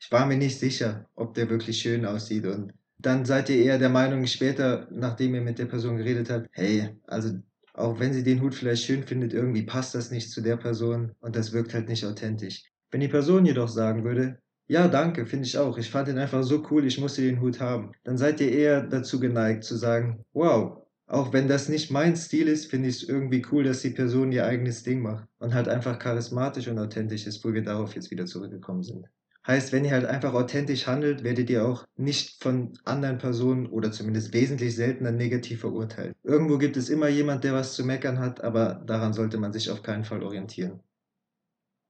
ich 0.00 0.10
war 0.10 0.26
mir 0.26 0.36
nicht 0.36 0.58
sicher, 0.58 1.08
ob 1.14 1.34
der 1.34 1.48
wirklich 1.48 1.80
schön 1.80 2.04
aussieht 2.04 2.46
und 2.46 2.72
dann 2.98 3.24
seid 3.24 3.48
ihr 3.50 3.56
eher 3.64 3.78
der 3.78 3.88
Meinung 3.88 4.26
später, 4.26 4.88
nachdem 4.90 5.34
ihr 5.34 5.40
mit 5.40 5.58
der 5.58 5.66
Person 5.66 5.96
geredet 5.96 6.30
habt, 6.30 6.48
hey, 6.52 6.90
also 7.06 7.38
auch 7.74 7.98
wenn 7.98 8.12
sie 8.12 8.22
den 8.22 8.40
Hut 8.40 8.54
vielleicht 8.54 8.84
schön 8.84 9.04
findet, 9.04 9.32
irgendwie 9.32 9.62
passt 9.62 9.94
das 9.94 10.10
nicht 10.10 10.30
zu 10.30 10.40
der 10.40 10.56
Person 10.56 11.12
und 11.20 11.36
das 11.36 11.52
wirkt 11.52 11.74
halt 11.74 11.88
nicht 11.88 12.04
authentisch. 12.04 12.71
Wenn 12.92 13.00
die 13.00 13.08
Person 13.08 13.46
jedoch 13.46 13.68
sagen 13.68 14.04
würde, 14.04 14.38
ja, 14.68 14.86
danke, 14.86 15.26
finde 15.26 15.46
ich 15.46 15.56
auch, 15.56 15.78
ich 15.78 15.90
fand 15.90 16.08
ihn 16.08 16.18
einfach 16.18 16.42
so 16.44 16.62
cool, 16.70 16.86
ich 16.86 17.00
musste 17.00 17.22
den 17.22 17.40
Hut 17.40 17.58
haben, 17.58 17.92
dann 18.04 18.18
seid 18.18 18.40
ihr 18.40 18.52
eher 18.52 18.82
dazu 18.82 19.18
geneigt 19.18 19.64
zu 19.64 19.76
sagen, 19.76 20.24
wow, 20.34 20.82
auch 21.06 21.32
wenn 21.32 21.48
das 21.48 21.68
nicht 21.68 21.90
mein 21.90 22.16
Stil 22.16 22.48
ist, 22.48 22.66
finde 22.66 22.88
ich 22.88 23.02
es 23.02 23.08
irgendwie 23.08 23.44
cool, 23.50 23.64
dass 23.64 23.80
die 23.80 23.90
Person 23.90 24.30
ihr 24.30 24.46
eigenes 24.46 24.82
Ding 24.82 25.00
macht 25.00 25.26
und 25.38 25.54
halt 25.54 25.68
einfach 25.68 25.98
charismatisch 25.98 26.68
und 26.68 26.78
authentisch 26.78 27.26
ist, 27.26 27.42
wo 27.44 27.52
wir 27.52 27.62
darauf 27.62 27.94
jetzt 27.94 28.10
wieder 28.10 28.26
zurückgekommen 28.26 28.82
sind. 28.82 29.06
Heißt, 29.46 29.72
wenn 29.72 29.84
ihr 29.84 29.90
halt 29.90 30.04
einfach 30.04 30.34
authentisch 30.34 30.86
handelt, 30.86 31.24
werdet 31.24 31.50
ihr 31.50 31.66
auch 31.66 31.84
nicht 31.96 32.42
von 32.42 32.78
anderen 32.84 33.18
Personen 33.18 33.66
oder 33.66 33.90
zumindest 33.90 34.32
wesentlich 34.32 34.76
seltener 34.76 35.10
negativ 35.12 35.60
verurteilt. 35.60 36.14
Irgendwo 36.22 36.58
gibt 36.58 36.76
es 36.76 36.88
immer 36.88 37.08
jemand, 37.08 37.42
der 37.42 37.54
was 37.54 37.74
zu 37.74 37.84
meckern 37.84 38.20
hat, 38.20 38.44
aber 38.44 38.82
daran 38.86 39.12
sollte 39.12 39.38
man 39.38 39.52
sich 39.52 39.70
auf 39.70 39.82
keinen 39.82 40.04
Fall 40.04 40.22
orientieren. 40.22 40.80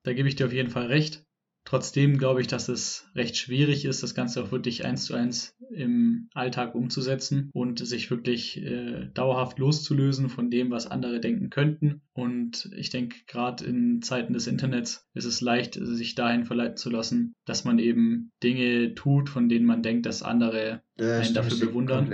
Da 0.02 0.12
gebe 0.12 0.28
ich 0.28 0.36
dir 0.36 0.46
auf 0.46 0.52
jeden 0.52 0.70
Fall 0.70 0.86
recht. 0.86 1.24
Trotzdem 1.64 2.18
glaube 2.18 2.40
ich, 2.40 2.48
dass 2.48 2.68
es 2.68 3.08
recht 3.14 3.36
schwierig 3.36 3.84
ist, 3.84 4.02
das 4.02 4.14
Ganze 4.14 4.42
auch 4.42 4.50
wirklich 4.50 4.84
eins 4.84 5.04
zu 5.04 5.14
eins 5.14 5.56
im 5.70 6.28
Alltag 6.34 6.74
umzusetzen 6.74 7.50
und 7.52 7.78
sich 7.86 8.10
wirklich 8.10 8.60
äh, 8.60 9.06
dauerhaft 9.14 9.58
loszulösen 9.58 10.28
von 10.28 10.50
dem, 10.50 10.70
was 10.72 10.88
andere 10.88 11.20
denken 11.20 11.50
könnten. 11.50 12.02
Und 12.14 12.68
ich 12.76 12.90
denke, 12.90 13.16
gerade 13.28 13.64
in 13.64 14.02
Zeiten 14.02 14.32
des 14.32 14.48
Internets 14.48 15.08
ist 15.14 15.24
es 15.24 15.40
leicht, 15.40 15.78
sich 15.80 16.16
dahin 16.16 16.44
verleiten 16.44 16.76
zu 16.76 16.90
lassen, 16.90 17.34
dass 17.46 17.64
man 17.64 17.78
eben 17.78 18.32
Dinge 18.42 18.94
tut, 18.94 19.28
von 19.28 19.48
denen 19.48 19.64
man 19.64 19.82
denkt, 19.82 20.06
dass 20.06 20.22
andere 20.22 20.82
Da 20.96 21.20
einen 21.20 21.34
dafür 21.34 21.68
bewundern. 21.68 22.10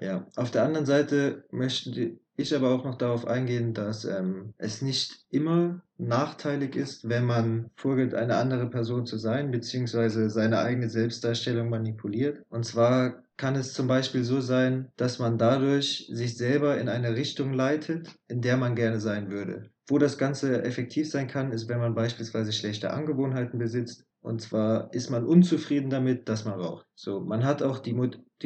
Ja, 0.00 0.26
auf 0.34 0.50
der 0.50 0.64
anderen 0.64 0.86
Seite 0.86 1.44
möchte 1.52 2.18
ich 2.36 2.54
aber 2.54 2.70
auch 2.70 2.84
noch 2.84 2.96
darauf 2.96 3.26
eingehen, 3.26 3.74
dass 3.74 4.04
ähm, 4.04 4.54
es 4.58 4.82
nicht 4.82 5.24
immer 5.30 5.82
nachteilig 5.98 6.74
ist, 6.76 7.08
wenn 7.08 7.24
man 7.24 7.70
vorgibt, 7.76 8.14
eine 8.14 8.36
andere 8.36 8.68
Person 8.68 9.06
zu 9.06 9.18
sein, 9.18 9.50
beziehungsweise 9.50 10.28
seine 10.30 10.58
eigene 10.58 10.90
Selbstdarstellung 10.90 11.70
manipuliert. 11.70 12.42
Und 12.48 12.64
zwar 12.64 13.22
kann 13.36 13.56
es 13.56 13.72
zum 13.72 13.86
Beispiel 13.86 14.24
so 14.24 14.40
sein, 14.40 14.90
dass 14.96 15.18
man 15.18 15.38
dadurch 15.38 16.08
sich 16.12 16.36
selber 16.36 16.78
in 16.78 16.88
eine 16.88 17.14
Richtung 17.14 17.52
leitet, 17.52 18.14
in 18.28 18.42
der 18.42 18.56
man 18.56 18.74
gerne 18.74 19.00
sein 19.00 19.30
würde. 19.30 19.70
Wo 19.86 19.98
das 19.98 20.18
Ganze 20.18 20.62
effektiv 20.62 21.10
sein 21.10 21.28
kann, 21.28 21.52
ist, 21.52 21.68
wenn 21.68 21.78
man 21.78 21.94
beispielsweise 21.94 22.52
schlechte 22.52 22.92
Angewohnheiten 22.92 23.58
besitzt. 23.58 24.06
Und 24.22 24.40
zwar 24.40 24.92
ist 24.94 25.10
man 25.10 25.26
unzufrieden 25.26 25.90
damit, 25.90 26.28
dass 26.30 26.46
man 26.46 26.58
raucht. 26.58 26.86
So, 26.94 27.20
man 27.20 27.44
hat 27.44 27.62
auch 27.62 27.78
die 27.78 27.92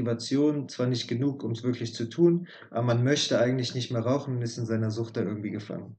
Motivation 0.02 0.68
zwar 0.68 0.86
nicht 0.86 1.08
genug, 1.08 1.42
um 1.42 1.52
es 1.52 1.64
wirklich 1.64 1.94
zu 1.94 2.08
tun, 2.08 2.46
aber 2.70 2.82
man 2.82 3.04
möchte 3.04 3.40
eigentlich 3.40 3.74
nicht 3.74 3.90
mehr 3.90 4.02
rauchen 4.02 4.36
und 4.36 4.42
ist 4.42 4.58
in 4.58 4.66
seiner 4.66 4.90
Sucht 4.90 5.16
da 5.16 5.22
irgendwie 5.22 5.50
gefangen. 5.50 5.96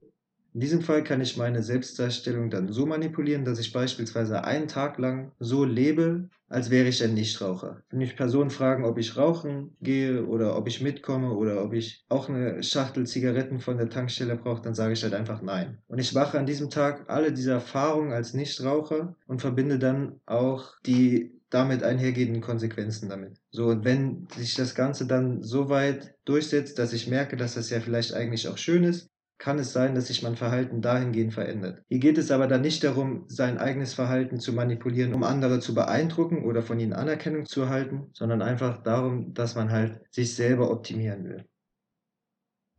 In 0.52 0.60
diesem 0.60 0.80
Fall 0.80 1.04
kann 1.04 1.20
ich 1.20 1.36
meine 1.36 1.62
Selbstdarstellung 1.62 2.50
dann 2.50 2.72
so 2.72 2.84
manipulieren, 2.84 3.44
dass 3.44 3.60
ich 3.60 3.72
beispielsweise 3.72 4.42
einen 4.42 4.66
Tag 4.66 4.98
lang 4.98 5.30
so 5.38 5.64
lebe, 5.64 6.28
als 6.48 6.70
wäre 6.70 6.88
ich 6.88 7.04
ein 7.04 7.14
Nichtraucher. 7.14 7.82
Wenn 7.90 8.00
mich 8.00 8.16
Personen 8.16 8.50
fragen, 8.50 8.84
ob 8.84 8.98
ich 8.98 9.16
rauchen 9.16 9.76
gehe 9.80 10.26
oder 10.26 10.56
ob 10.56 10.66
ich 10.66 10.80
mitkomme 10.80 11.30
oder 11.34 11.62
ob 11.62 11.72
ich 11.72 12.04
auch 12.08 12.28
eine 12.28 12.64
Schachtel 12.64 13.06
Zigaretten 13.06 13.60
von 13.60 13.76
der 13.76 13.90
Tankstelle 13.90 14.34
brauche, 14.34 14.62
dann 14.62 14.74
sage 14.74 14.94
ich 14.94 15.04
halt 15.04 15.14
einfach 15.14 15.40
nein. 15.40 15.78
Und 15.86 16.00
ich 16.00 16.12
mache 16.14 16.36
an 16.36 16.46
diesem 16.46 16.68
Tag 16.68 17.08
alle 17.08 17.32
diese 17.32 17.52
Erfahrungen 17.52 18.12
als 18.12 18.34
Nichtraucher 18.34 19.14
und 19.28 19.40
verbinde 19.40 19.78
dann 19.78 20.20
auch 20.26 20.74
die 20.84 21.39
damit 21.50 21.82
einhergehenden 21.82 22.40
Konsequenzen 22.40 23.08
damit. 23.08 23.38
So, 23.50 23.66
und 23.66 23.84
wenn 23.84 24.26
sich 24.34 24.54
das 24.54 24.74
Ganze 24.74 25.06
dann 25.06 25.42
so 25.42 25.68
weit 25.68 26.14
durchsetzt, 26.24 26.78
dass 26.78 26.92
ich 26.92 27.08
merke, 27.08 27.36
dass 27.36 27.54
das 27.54 27.70
ja 27.70 27.80
vielleicht 27.80 28.14
eigentlich 28.14 28.48
auch 28.48 28.56
schön 28.56 28.84
ist, 28.84 29.10
kann 29.40 29.58
es 29.58 29.72
sein, 29.72 29.94
dass 29.94 30.08
sich 30.08 30.22
mein 30.22 30.36
Verhalten 30.36 30.82
dahingehend 30.82 31.32
verändert. 31.32 31.82
Hier 31.88 31.98
geht 31.98 32.18
es 32.18 32.30
aber 32.30 32.46
dann 32.46 32.60
nicht 32.60 32.84
darum, 32.84 33.24
sein 33.26 33.58
eigenes 33.58 33.94
Verhalten 33.94 34.38
zu 34.38 34.52
manipulieren, 34.52 35.14
um 35.14 35.24
andere 35.24 35.60
zu 35.60 35.74
beeindrucken 35.74 36.44
oder 36.44 36.62
von 36.62 36.78
ihnen 36.78 36.92
Anerkennung 36.92 37.46
zu 37.46 37.62
erhalten, 37.62 38.10
sondern 38.12 38.42
einfach 38.42 38.82
darum, 38.82 39.32
dass 39.32 39.54
man 39.54 39.72
halt 39.72 40.00
sich 40.10 40.36
selber 40.36 40.70
optimieren 40.70 41.24
will. 41.24 41.46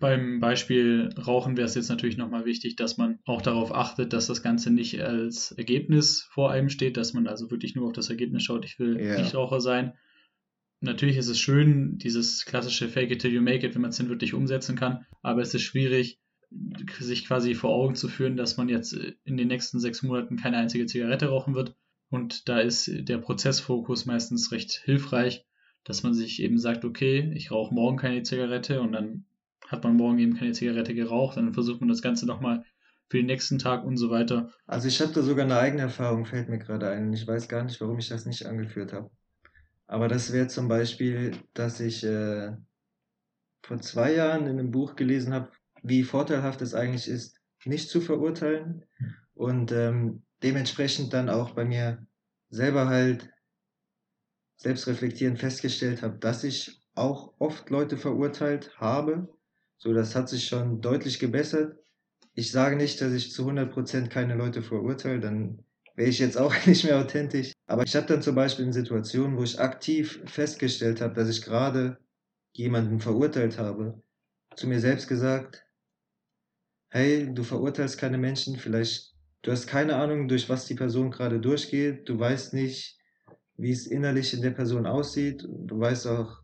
Beim 0.01 0.39
Beispiel 0.39 1.09
Rauchen 1.15 1.55
wäre 1.55 1.67
es 1.67 1.75
jetzt 1.75 1.89
natürlich 1.89 2.17
nochmal 2.17 2.43
wichtig, 2.43 2.75
dass 2.75 2.97
man 2.97 3.19
auch 3.23 3.41
darauf 3.41 3.73
achtet, 3.73 4.13
dass 4.13 4.25
das 4.25 4.41
Ganze 4.41 4.71
nicht 4.71 4.99
als 4.99 5.51
Ergebnis 5.51 6.27
vor 6.31 6.51
einem 6.51 6.69
steht, 6.69 6.97
dass 6.97 7.13
man 7.13 7.27
also 7.27 7.51
wirklich 7.51 7.75
nur 7.75 7.85
auf 7.85 7.93
das 7.93 8.09
Ergebnis 8.09 8.43
schaut, 8.43 8.65
ich 8.65 8.79
will 8.79 8.99
yeah. 8.99 9.21
nicht 9.21 9.35
Raucher 9.35 9.61
sein. 9.61 9.93
Natürlich 10.79 11.17
ist 11.17 11.27
es 11.27 11.39
schön, 11.39 11.99
dieses 11.99 12.45
klassische 12.45 12.89
Fake 12.89 13.11
it 13.11 13.21
till 13.21 13.31
you 13.31 13.41
make 13.41 13.65
it, 13.65 13.75
wenn 13.75 13.81
man 13.81 13.91
es 13.91 13.97
dann 13.97 14.09
wirklich 14.09 14.33
umsetzen 14.33 14.75
kann, 14.75 15.05
aber 15.21 15.41
es 15.41 15.53
ist 15.53 15.61
schwierig, 15.61 16.19
sich 16.99 17.25
quasi 17.25 17.53
vor 17.53 17.69
Augen 17.69 17.93
zu 17.93 18.07
führen, 18.07 18.35
dass 18.35 18.57
man 18.57 18.69
jetzt 18.69 18.93
in 19.23 19.37
den 19.37 19.47
nächsten 19.47 19.79
sechs 19.79 20.01
Monaten 20.01 20.35
keine 20.35 20.57
einzige 20.57 20.87
Zigarette 20.87 21.27
rauchen 21.27 21.53
wird. 21.53 21.75
Und 22.09 22.49
da 22.49 22.59
ist 22.59 22.89
der 22.91 23.19
Prozessfokus 23.19 24.07
meistens 24.07 24.51
recht 24.51 24.81
hilfreich, 24.83 25.45
dass 25.83 26.03
man 26.03 26.13
sich 26.13 26.41
eben 26.41 26.57
sagt, 26.57 26.83
okay, 26.83 27.31
ich 27.35 27.51
rauche 27.51 27.73
morgen 27.73 27.97
keine 27.97 28.23
Zigarette 28.23 28.81
und 28.81 28.91
dann 28.91 29.25
hat 29.71 29.83
man 29.83 29.95
morgen 29.95 30.19
eben 30.19 30.35
keine 30.35 30.51
Zigarette 30.51 30.93
geraucht, 30.93 31.37
dann 31.37 31.53
versucht 31.53 31.79
man 31.79 31.89
das 31.89 32.01
Ganze 32.01 32.25
nochmal 32.25 32.63
für 33.09 33.17
den 33.17 33.25
nächsten 33.25 33.59
Tag 33.59 33.83
und 33.83 33.97
so 33.97 34.09
weiter. 34.09 34.51
Also 34.67 34.87
ich 34.87 35.01
habe 35.01 35.13
da 35.13 35.21
sogar 35.21 35.45
eine 35.45 35.57
eigene 35.57 35.83
Erfahrung, 35.83 36.25
fällt 36.25 36.49
mir 36.49 36.59
gerade 36.59 36.89
ein. 36.89 37.11
Ich 37.13 37.27
weiß 37.27 37.47
gar 37.47 37.63
nicht, 37.63 37.79
warum 37.81 37.99
ich 37.99 38.09
das 38.09 38.25
nicht 38.25 38.45
angeführt 38.45 38.93
habe. 38.93 39.09
Aber 39.87 40.07
das 40.07 40.31
wäre 40.31 40.47
zum 40.47 40.67
Beispiel, 40.67 41.35
dass 41.53 41.79
ich 41.79 42.03
äh, 42.03 42.51
vor 43.63 43.79
zwei 43.81 44.13
Jahren 44.13 44.47
in 44.47 44.59
einem 44.59 44.71
Buch 44.71 44.95
gelesen 44.95 45.33
habe, 45.33 45.51
wie 45.83 46.03
vorteilhaft 46.03 46.61
es 46.61 46.73
eigentlich 46.73 47.07
ist, 47.07 47.37
nicht 47.65 47.89
zu 47.89 48.01
verurteilen 48.01 48.85
und 49.33 49.71
ähm, 49.71 50.23
dementsprechend 50.43 51.13
dann 51.13 51.29
auch 51.29 51.51
bei 51.51 51.65
mir 51.65 52.05
selber 52.49 52.87
halt 52.87 53.29
selbst 54.57 54.87
reflektierend 54.87 55.39
festgestellt 55.39 56.01
habe, 56.01 56.17
dass 56.19 56.43
ich 56.43 56.81
auch 56.93 57.33
oft 57.39 57.69
Leute 57.69 57.97
verurteilt 57.97 58.71
habe. 58.77 59.27
So, 59.81 59.93
das 59.93 60.15
hat 60.15 60.29
sich 60.29 60.45
schon 60.45 60.79
deutlich 60.79 61.17
gebessert. 61.17 61.75
Ich 62.35 62.51
sage 62.51 62.75
nicht, 62.75 63.01
dass 63.01 63.13
ich 63.13 63.31
zu 63.31 63.49
100% 63.49 64.09
keine 64.09 64.35
Leute 64.35 64.61
verurteile, 64.61 65.19
dann 65.19 65.65
wäre 65.95 66.07
ich 66.07 66.19
jetzt 66.19 66.37
auch 66.37 66.53
nicht 66.67 66.83
mehr 66.83 66.99
authentisch. 66.99 67.53
Aber 67.65 67.81
ich 67.83 67.95
habe 67.95 68.05
dann 68.05 68.21
zum 68.21 68.35
Beispiel 68.35 68.65
in 68.65 68.73
Situationen, 68.73 69.37
wo 69.37 69.43
ich 69.43 69.59
aktiv 69.59 70.21
festgestellt 70.25 71.01
habe, 71.01 71.15
dass 71.15 71.29
ich 71.29 71.41
gerade 71.41 71.97
jemanden 72.53 72.99
verurteilt 72.99 73.57
habe, 73.57 73.99
zu 74.55 74.67
mir 74.67 74.79
selbst 74.79 75.07
gesagt, 75.07 75.65
hey, 76.89 77.33
du 77.33 77.43
verurteilst 77.43 77.97
keine 77.97 78.19
Menschen, 78.19 78.57
vielleicht, 78.57 79.15
du 79.41 79.51
hast 79.51 79.65
keine 79.65 79.95
Ahnung, 79.95 80.27
durch 80.27 80.47
was 80.47 80.67
die 80.67 80.75
Person 80.75 81.09
gerade 81.09 81.39
durchgeht, 81.39 82.07
du 82.07 82.19
weißt 82.19 82.53
nicht, 82.53 82.99
wie 83.57 83.71
es 83.71 83.87
innerlich 83.87 84.31
in 84.35 84.43
der 84.43 84.51
Person 84.51 84.85
aussieht, 84.85 85.43
du 85.43 85.79
weißt 85.79 86.05
auch 86.05 86.40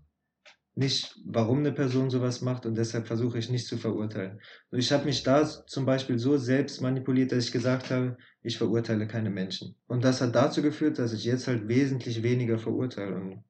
nicht, 0.78 1.16
warum 1.26 1.60
eine 1.60 1.72
Person 1.72 2.10
sowas 2.10 2.42
macht 2.42 2.66
und 2.66 2.76
deshalb 2.76 3.08
versuche 3.08 3.40
ich 3.40 3.50
nicht 3.50 3.68
zu 3.68 3.78
verurteilen. 3.78 4.40
Und 4.70 4.80
ich 4.80 4.92
habe 4.92 5.06
mich 5.06 5.24
da 5.24 5.44
zum 5.44 5.86
Beispiel 5.86 6.20
so 6.20 6.38
selbst 6.38 6.82
manipuliert, 6.82 7.32
dass 7.32 7.46
ich 7.46 7.52
gesagt 7.52 7.90
habe, 7.90 8.18
ich 8.44 8.58
verurteile 8.58 9.08
keine 9.08 9.30
Menschen. 9.30 9.76
Und 9.88 10.04
das 10.04 10.22
hat 10.22 10.36
dazu 10.36 10.62
geführt, 10.62 11.00
dass 11.00 11.14
ich 11.14 11.26
jetzt 11.26 11.48
halt 11.48 11.68
wesentlich 11.68 12.22
weniger 12.22 12.60
verurteile 12.60 13.16
und 13.16 13.44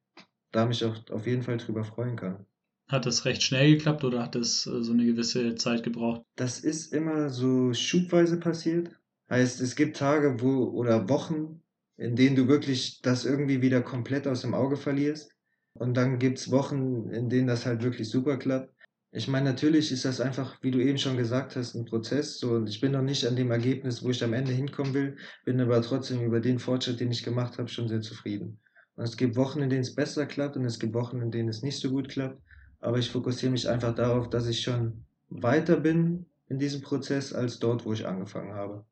da 0.51 0.65
mich 0.65 0.84
auch 0.86 0.96
auf 1.10 1.27
jeden 1.27 1.43
Fall 1.43 1.57
drüber 1.57 1.84
freuen 1.84 2.15
kann. 2.15 2.46
Hat 2.88 3.05
das 3.05 3.25
recht 3.25 3.43
schnell 3.43 3.75
geklappt 3.75 4.05
oder 4.05 4.24
hat 4.24 4.36
das 4.36 4.65
äh, 4.65 4.81
so 4.81 4.93
eine 4.93 5.05
gewisse 5.05 5.55
Zeit 5.55 5.84
gebraucht? 5.84 6.22
Das 6.38 6.62
ist 6.62 6.93
immer 6.93 7.29
so 7.29 7.74
schubweise 7.74 8.39
passiert. 8.39 8.89
Heißt, 9.29 9.60
es 9.60 9.75
gibt 9.75 9.98
Tage, 9.98 10.39
wo 10.39 10.63
oder 10.69 11.10
Wochen, 11.10 11.62
in 11.98 12.15
denen 12.15 12.38
du 12.38 12.48
wirklich 12.48 13.01
das 13.01 13.25
irgendwie 13.25 13.62
wieder 13.62 13.81
komplett 13.81 14.25
aus 14.25 14.41
dem 14.41 14.53
Auge 14.53 14.77
verlierst. 14.77 15.37
Und 15.79 15.96
dann 15.96 16.19
gibt's 16.19 16.51
Wochen, 16.51 17.10
in 17.10 17.29
denen 17.29 17.48
das 17.48 17.65
halt 17.65 17.84
wirklich 17.84 18.10
super 18.10 18.38
klappt. 18.38 18.74
Ich 19.12 19.27
meine, 19.27 19.50
natürlich 19.50 19.91
ist 19.91 20.05
das 20.05 20.19
einfach, 20.22 20.62
wie 20.62 20.72
du 20.72 20.79
eben 20.79 20.98
schon 20.98 21.17
gesagt 21.17 21.55
hast, 21.55 21.75
ein 21.75 21.86
Prozess. 21.86 22.39
So, 22.39 22.51
und 22.51 22.67
ich 22.67 22.81
bin 22.81 22.91
noch 22.91 23.01
nicht 23.01 23.25
an 23.25 23.36
dem 23.36 23.51
Ergebnis, 23.51 24.03
wo 24.03 24.10
ich 24.10 24.24
am 24.24 24.34
Ende 24.34 24.51
hinkommen 24.51 24.93
will, 24.93 25.17
bin 25.46 25.60
aber 25.62 25.81
trotzdem 25.81 26.22
über 26.22 26.39
den 26.39 26.60
Fortschritt, 26.60 27.00
den 27.00 27.12
ich 27.12 27.24
gemacht 27.24 27.57
habe, 27.57 27.69
schon 27.69 27.88
sehr 27.88 28.01
zufrieden. 28.01 28.60
Und 28.96 29.05
es 29.05 29.17
gibt 29.17 29.36
Wochen, 29.36 29.62
in 29.62 29.69
denen 29.69 29.81
es 29.81 29.96
besser 29.96 30.25
klappt 30.25 30.57
und 30.57 30.65
es 30.65 30.79
gibt 30.79 30.93
Wochen, 30.93 31.22
in 31.22 31.31
denen 31.31 31.50
es 31.50 31.63
nicht 31.63 31.79
so 31.79 31.89
gut 31.89 32.10
klappt 32.10 32.41
aber 32.79 33.00
ich 33.00 33.10
fokussiere 33.10 33.51
mich 33.51 33.67
einfach 33.67 33.96
darauf, 33.96 34.29
dass 34.29 34.48
ich 34.48 34.62
schon 34.62 35.05
weiter 35.29 35.79
bin 35.79 36.25
in 36.48 36.60
diesem 36.60 36.81
Prozess 36.81 37.34
als 37.34 37.60
dort, 37.60 37.86
wo 37.86 37.93
ich 37.93 38.05
angefangen 38.05 38.53
habe. 38.53 38.86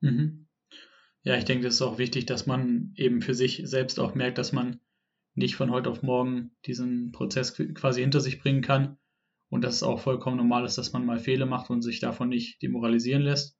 Mhm. 0.00 0.46
Ja, 1.22 1.36
ich 1.36 1.44
denke, 1.44 1.66
es 1.66 1.74
ist 1.74 1.82
auch 1.82 1.98
wichtig, 1.98 2.26
dass 2.26 2.46
man 2.46 2.92
eben 2.96 3.22
für 3.22 3.34
sich 3.34 3.62
selbst 3.64 3.98
auch 3.98 4.14
merkt, 4.14 4.38
dass 4.38 4.52
man 4.52 4.80
nicht 5.34 5.56
von 5.56 5.70
heute 5.70 5.90
auf 5.90 6.02
morgen 6.02 6.56
diesen 6.66 7.12
Prozess 7.12 7.54
quasi 7.74 8.00
hinter 8.00 8.20
sich 8.20 8.40
bringen 8.40 8.62
kann 8.62 8.98
und 9.48 9.62
dass 9.62 9.76
es 9.76 9.82
auch 9.82 10.00
vollkommen 10.00 10.36
normal 10.36 10.64
ist, 10.64 10.78
dass 10.78 10.92
man 10.92 11.06
mal 11.06 11.18
Fehler 11.18 11.46
macht 11.46 11.70
und 11.70 11.82
sich 11.82 12.00
davon 12.00 12.28
nicht 12.28 12.62
demoralisieren 12.62 13.22
lässt. 13.22 13.56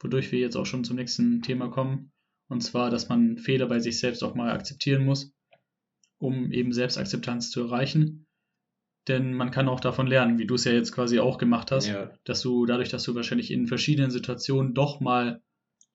Wodurch 0.00 0.32
wir 0.32 0.38
jetzt 0.38 0.56
auch 0.56 0.66
schon 0.66 0.84
zum 0.84 0.96
nächsten 0.96 1.42
Thema 1.42 1.68
kommen, 1.68 2.12
und 2.48 2.62
zwar, 2.62 2.90
dass 2.90 3.08
man 3.08 3.38
Fehler 3.38 3.66
bei 3.66 3.80
sich 3.80 3.98
selbst 3.98 4.22
auch 4.22 4.34
mal 4.34 4.50
akzeptieren 4.50 5.04
muss, 5.04 5.34
um 6.18 6.52
eben 6.52 6.72
Selbstakzeptanz 6.72 7.50
zu 7.50 7.62
erreichen 7.62 8.24
denn 9.08 9.34
man 9.34 9.50
kann 9.50 9.68
auch 9.68 9.80
davon 9.80 10.06
lernen, 10.06 10.38
wie 10.38 10.46
du 10.46 10.54
es 10.54 10.64
ja 10.64 10.72
jetzt 10.72 10.92
quasi 10.92 11.18
auch 11.18 11.38
gemacht 11.38 11.70
hast, 11.70 11.88
ja. 11.88 12.10
dass 12.24 12.40
du 12.40 12.64
dadurch, 12.66 12.88
dass 12.88 13.04
du 13.04 13.14
wahrscheinlich 13.14 13.50
in 13.50 13.66
verschiedenen 13.66 14.10
Situationen 14.10 14.74
doch 14.74 15.00
mal 15.00 15.42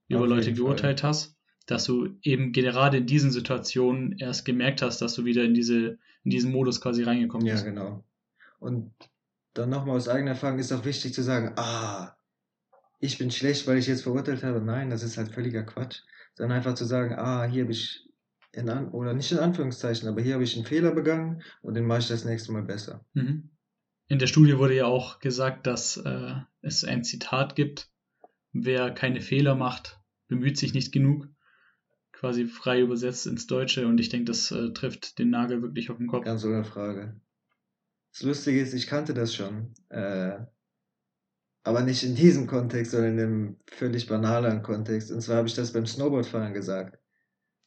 über 0.08 0.22
Auf 0.22 0.28
Leute 0.28 0.54
geurteilt 0.54 1.02
Fall. 1.02 1.10
hast, 1.10 1.38
dass 1.70 1.86
du 1.86 2.10
eben 2.24 2.52
gerade 2.52 2.98
in 2.98 3.06
diesen 3.06 3.32
Situationen 3.32 4.18
erst 4.18 4.44
gemerkt 4.44 4.82
hast, 4.82 5.02
dass 5.02 5.14
du 5.14 5.26
wieder 5.26 5.44
in 5.44 5.54
diese 5.54 6.00
in 6.24 6.32
diesen 6.32 6.52
Modus 6.52 6.82
quasi 6.82 7.04
reingekommen 7.04 7.46
bist. 7.46 7.64
Ja, 7.64 7.70
genau. 7.70 8.04
Und 8.60 8.92
dann 9.54 9.70
nochmal 9.70 9.96
aus 9.96 10.10
eigener 10.10 10.32
Erfahrung 10.32 10.60
ist 10.60 10.72
auch 10.72 10.84
wichtig 10.84 11.14
zu 11.14 11.22
sagen, 11.22 11.54
ah, 11.58 12.16
ich 13.00 13.18
bin 13.18 13.32
schlecht, 13.32 13.68
weil 13.68 13.78
ich 13.78 13.88
jetzt 13.88 14.04
verurteilt 14.04 14.44
habe. 14.44 14.62
Nein, 14.62 14.90
das 14.90 15.04
ist 15.04 15.18
halt 15.18 15.32
völliger 15.32 15.64
Quatsch. 15.64 16.02
Sondern 16.34 16.58
einfach 16.58 16.74
zu 16.74 16.86
sagen, 16.86 17.16
ah, 17.16 17.46
hier 17.46 17.64
habe 17.64 17.72
ich 17.72 18.10
in 18.52 18.70
an, 18.70 18.90
oder 18.90 19.14
nicht 19.14 19.32
in 19.32 19.38
Anführungszeichen, 19.38 20.10
aber 20.10 20.22
hier 20.22 20.34
habe 20.34 20.44
ich 20.44 20.56
einen 20.56 20.66
Fehler 20.66 20.92
begangen 20.92 21.44
und 21.62 21.76
den 21.76 21.86
mache 21.86 22.00
ich 22.00 22.08
das 22.08 22.26
nächste 22.26 22.52
Mal 22.52 22.64
besser. 22.64 23.06
Mhm. 23.14 23.50
In 24.08 24.20
der 24.20 24.28
Studie 24.28 24.58
wurde 24.58 24.76
ja 24.76 24.86
auch 24.86 25.20
gesagt, 25.20 25.68
dass 25.68 25.98
äh, 25.98 26.34
es 26.62 26.84
ein 26.84 27.04
Zitat 27.04 27.56
gibt, 27.56 27.90
wer 28.54 28.92
keine 28.92 29.22
Fehler 29.22 29.54
macht, 29.54 30.00
bemüht 30.28 30.58
sich 30.58 30.74
nicht 30.74 30.92
genug, 30.92 31.28
quasi 32.20 32.48
frei 32.48 32.82
übersetzt 32.82 33.28
ins 33.28 33.48
Deutsche 33.48 33.88
und 33.88 33.98
ich 33.98 34.10
denke, 34.10 34.26
das 34.26 34.52
äh, 34.52 34.74
trifft 34.74 35.20
den 35.20 35.30
Nagel 35.30 35.62
wirklich 35.62 35.90
auf 35.90 35.98
den 35.98 36.08
Kopf. 36.08 36.26
Ganz 36.26 36.44
ohne 36.44 36.66
Frage. 36.66 37.16
Das 38.12 38.24
Lustige 38.24 38.60
ist, 38.60 38.74
ich 38.74 38.88
kannte 38.88 39.14
das 39.14 39.34
schon, 39.34 39.74
äh, 39.88 40.38
aber 41.64 41.82
nicht 41.82 42.04
in 42.04 42.16
diesem 42.16 42.46
Kontext, 42.46 42.92
sondern 42.92 43.14
in 43.14 43.20
einem 43.20 43.58
völlig 43.68 44.08
banalen 44.08 44.62
Kontext. 44.64 45.12
Und 45.12 45.22
zwar 45.22 45.38
habe 45.38 45.48
ich 45.48 45.54
das 45.54 45.72
beim 45.72 45.86
Snowboardfahren 45.86 46.54
gesagt. 46.54 47.00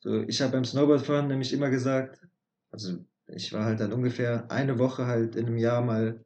So, 0.00 0.20
ich 0.22 0.42
habe 0.42 0.52
beim 0.52 0.66
Snowboardfahren 0.66 1.28
nämlich 1.28 1.54
immer 1.54 1.70
gesagt, 1.70 2.20
also 2.70 3.02
ich 3.28 3.54
war 3.54 3.64
halt 3.64 3.80
dann 3.80 3.92
ungefähr 3.94 4.50
eine 4.50 4.78
Woche 4.78 5.06
halt 5.06 5.34
in 5.34 5.46
einem 5.46 5.56
Jahr 5.56 5.80
mal 5.80 6.22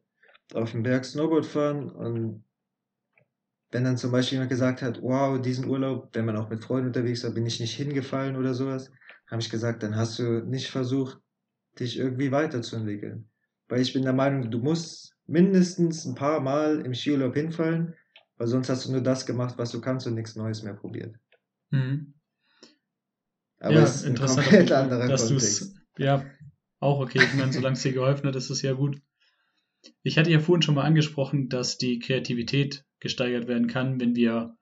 auf 0.53 0.71
dem 0.71 0.83
Berg 0.83 1.05
Snowboard 1.05 1.45
fahren 1.45 1.89
und 1.89 2.43
wenn 3.71 3.83
dann 3.83 3.97
zum 3.97 4.11
Beispiel 4.11 4.37
jemand 4.37 4.49
gesagt 4.49 4.81
hat, 4.81 5.01
wow, 5.01 5.41
diesen 5.41 5.67
Urlaub, 5.67 6.09
wenn 6.13 6.25
man 6.25 6.37
auch 6.37 6.49
mit 6.49 6.63
Freunden 6.63 6.87
unterwegs 6.87 7.23
war, 7.23 7.31
bin 7.31 7.45
ich 7.45 7.59
nicht 7.59 7.75
hingefallen 7.75 8.37
oder 8.37 8.53
sowas, 8.53 8.91
habe 9.29 9.41
ich 9.41 9.49
gesagt, 9.49 9.83
dann 9.83 9.95
hast 9.95 10.19
du 10.19 10.45
nicht 10.45 10.69
versucht, 10.69 11.19
dich 11.79 11.97
irgendwie 11.97 12.31
weiterzuentwickeln. 12.31 13.29
Weil 13.67 13.81
ich 13.81 13.93
bin 13.93 14.03
der 14.03 14.13
Meinung, 14.13 14.49
du 14.49 14.59
musst 14.59 15.13
mindestens 15.25 16.05
ein 16.05 16.15
paar 16.15 16.39
Mal 16.39 16.79
im 16.85 16.93
Skiurlaub 16.93 17.35
hinfallen, 17.35 17.93
weil 18.37 18.47
sonst 18.47 18.69
hast 18.69 18.85
du 18.85 18.91
nur 18.91 19.01
das 19.01 19.25
gemacht, 19.25 19.55
was 19.57 19.71
du 19.71 19.81
kannst 19.81 20.07
und 20.07 20.15
nichts 20.15 20.35
Neues 20.35 20.63
mehr 20.63 20.73
probiert. 20.73 21.15
Mhm. 21.71 22.13
Aber 23.59 23.73
ja, 23.73 23.83
es 23.83 24.03
ist 24.03 24.05
ein 24.05 24.15
komplett 24.15 24.71
anderer 24.71 25.07
dass 25.07 25.27
Kontext. 25.27 25.75
ja, 25.97 26.25
auch 26.79 26.99
okay. 26.99 27.19
Ich 27.21 27.33
meine, 27.33 27.51
solange 27.51 27.75
es 27.75 27.81
dir 27.81 27.91
geholfen 27.91 28.27
hat, 28.27 28.35
ist 28.35 28.49
es 28.49 28.61
ja 28.61 28.73
gut. 28.73 29.01
Ich 30.03 30.17
hatte 30.17 30.31
ja 30.31 30.39
vorhin 30.39 30.61
schon 30.61 30.75
mal 30.75 30.83
angesprochen, 30.83 31.49
dass 31.49 31.77
die 31.77 31.99
Kreativität 31.99 32.85
gesteigert 32.99 33.47
werden 33.47 33.67
kann, 33.67 33.99
wenn 33.99 34.15
wir 34.15 34.57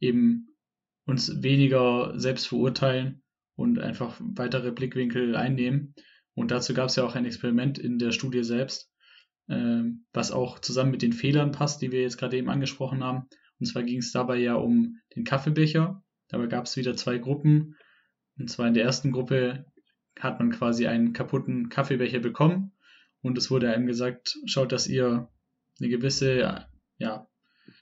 eben 0.00 0.56
uns 1.06 1.42
weniger 1.42 2.18
selbst 2.18 2.46
verurteilen 2.48 3.22
und 3.56 3.78
einfach 3.78 4.20
weitere 4.20 4.72
Blickwinkel 4.72 5.34
einnehmen. 5.36 5.94
Und 6.34 6.50
dazu 6.50 6.74
gab 6.74 6.88
es 6.88 6.96
ja 6.96 7.04
auch 7.04 7.14
ein 7.14 7.24
Experiment 7.24 7.78
in 7.78 7.98
der 7.98 8.12
Studie 8.12 8.44
selbst, 8.44 8.92
ähm, 9.48 10.06
was 10.12 10.30
auch 10.30 10.58
zusammen 10.58 10.90
mit 10.90 11.02
den 11.02 11.12
Fehlern 11.12 11.52
passt, 11.52 11.82
die 11.82 11.90
wir 11.90 12.02
jetzt 12.02 12.18
gerade 12.18 12.36
eben 12.36 12.50
angesprochen 12.50 13.02
haben. 13.02 13.28
Und 13.58 13.66
zwar 13.66 13.82
ging 13.82 13.98
es 13.98 14.12
dabei 14.12 14.36
ja 14.36 14.54
um 14.54 15.00
den 15.16 15.24
Kaffeebecher. 15.24 16.02
Dabei 16.28 16.46
gab 16.46 16.66
es 16.66 16.76
wieder 16.76 16.94
zwei 16.94 17.18
Gruppen. 17.18 17.74
Und 18.38 18.48
zwar 18.50 18.68
in 18.68 18.74
der 18.74 18.84
ersten 18.84 19.10
Gruppe 19.10 19.64
hat 20.20 20.38
man 20.38 20.50
quasi 20.50 20.86
einen 20.86 21.12
kaputten 21.12 21.68
Kaffeebecher 21.68 22.20
bekommen 22.20 22.72
und 23.22 23.38
es 23.38 23.50
wurde 23.50 23.72
einem 23.72 23.86
gesagt, 23.86 24.36
schaut, 24.46 24.72
dass 24.72 24.86
ihr 24.86 25.28
eine 25.80 25.88
gewisse, 25.88 26.66
ja, 26.98 27.28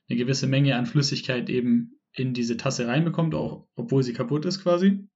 eine 0.09 0.19
gewisse 0.19 0.47
Menge 0.47 0.77
an 0.77 0.87
Flüssigkeit 0.87 1.49
eben 1.51 2.01
in 2.13 2.33
diese 2.33 2.57
Tasse 2.57 2.87
reinbekommt, 2.87 3.35
auch 3.35 3.69
obwohl 3.75 4.03
sie 4.03 4.13
kaputt 4.13 4.45
ist 4.45 4.63
quasi. 4.63 5.07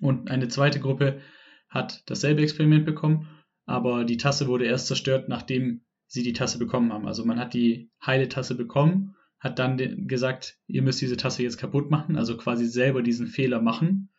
Und 0.00 0.30
eine 0.30 0.48
zweite 0.48 0.80
Gruppe 0.80 1.20
hat 1.68 2.02
dasselbe 2.06 2.42
Experiment 2.42 2.84
bekommen, 2.84 3.28
aber 3.66 4.04
die 4.04 4.16
Tasse 4.16 4.48
wurde 4.48 4.64
erst 4.64 4.88
zerstört, 4.88 5.28
nachdem 5.28 5.84
sie 6.06 6.22
die 6.22 6.32
Tasse 6.32 6.58
bekommen 6.58 6.92
haben. 6.92 7.06
Also 7.06 7.24
man 7.24 7.38
hat 7.38 7.54
die 7.54 7.90
heile 8.04 8.28
Tasse 8.28 8.54
bekommen, 8.54 9.14
hat 9.38 9.58
dann 9.58 10.06
gesagt, 10.06 10.58
ihr 10.66 10.82
müsst 10.82 11.00
diese 11.00 11.16
Tasse 11.16 11.42
jetzt 11.42 11.58
kaputt 11.58 11.90
machen, 11.90 12.16
also 12.16 12.36
quasi 12.36 12.66
selber 12.66 13.02
diesen 13.02 13.26
Fehler 13.26 13.60
machen, 13.60 14.10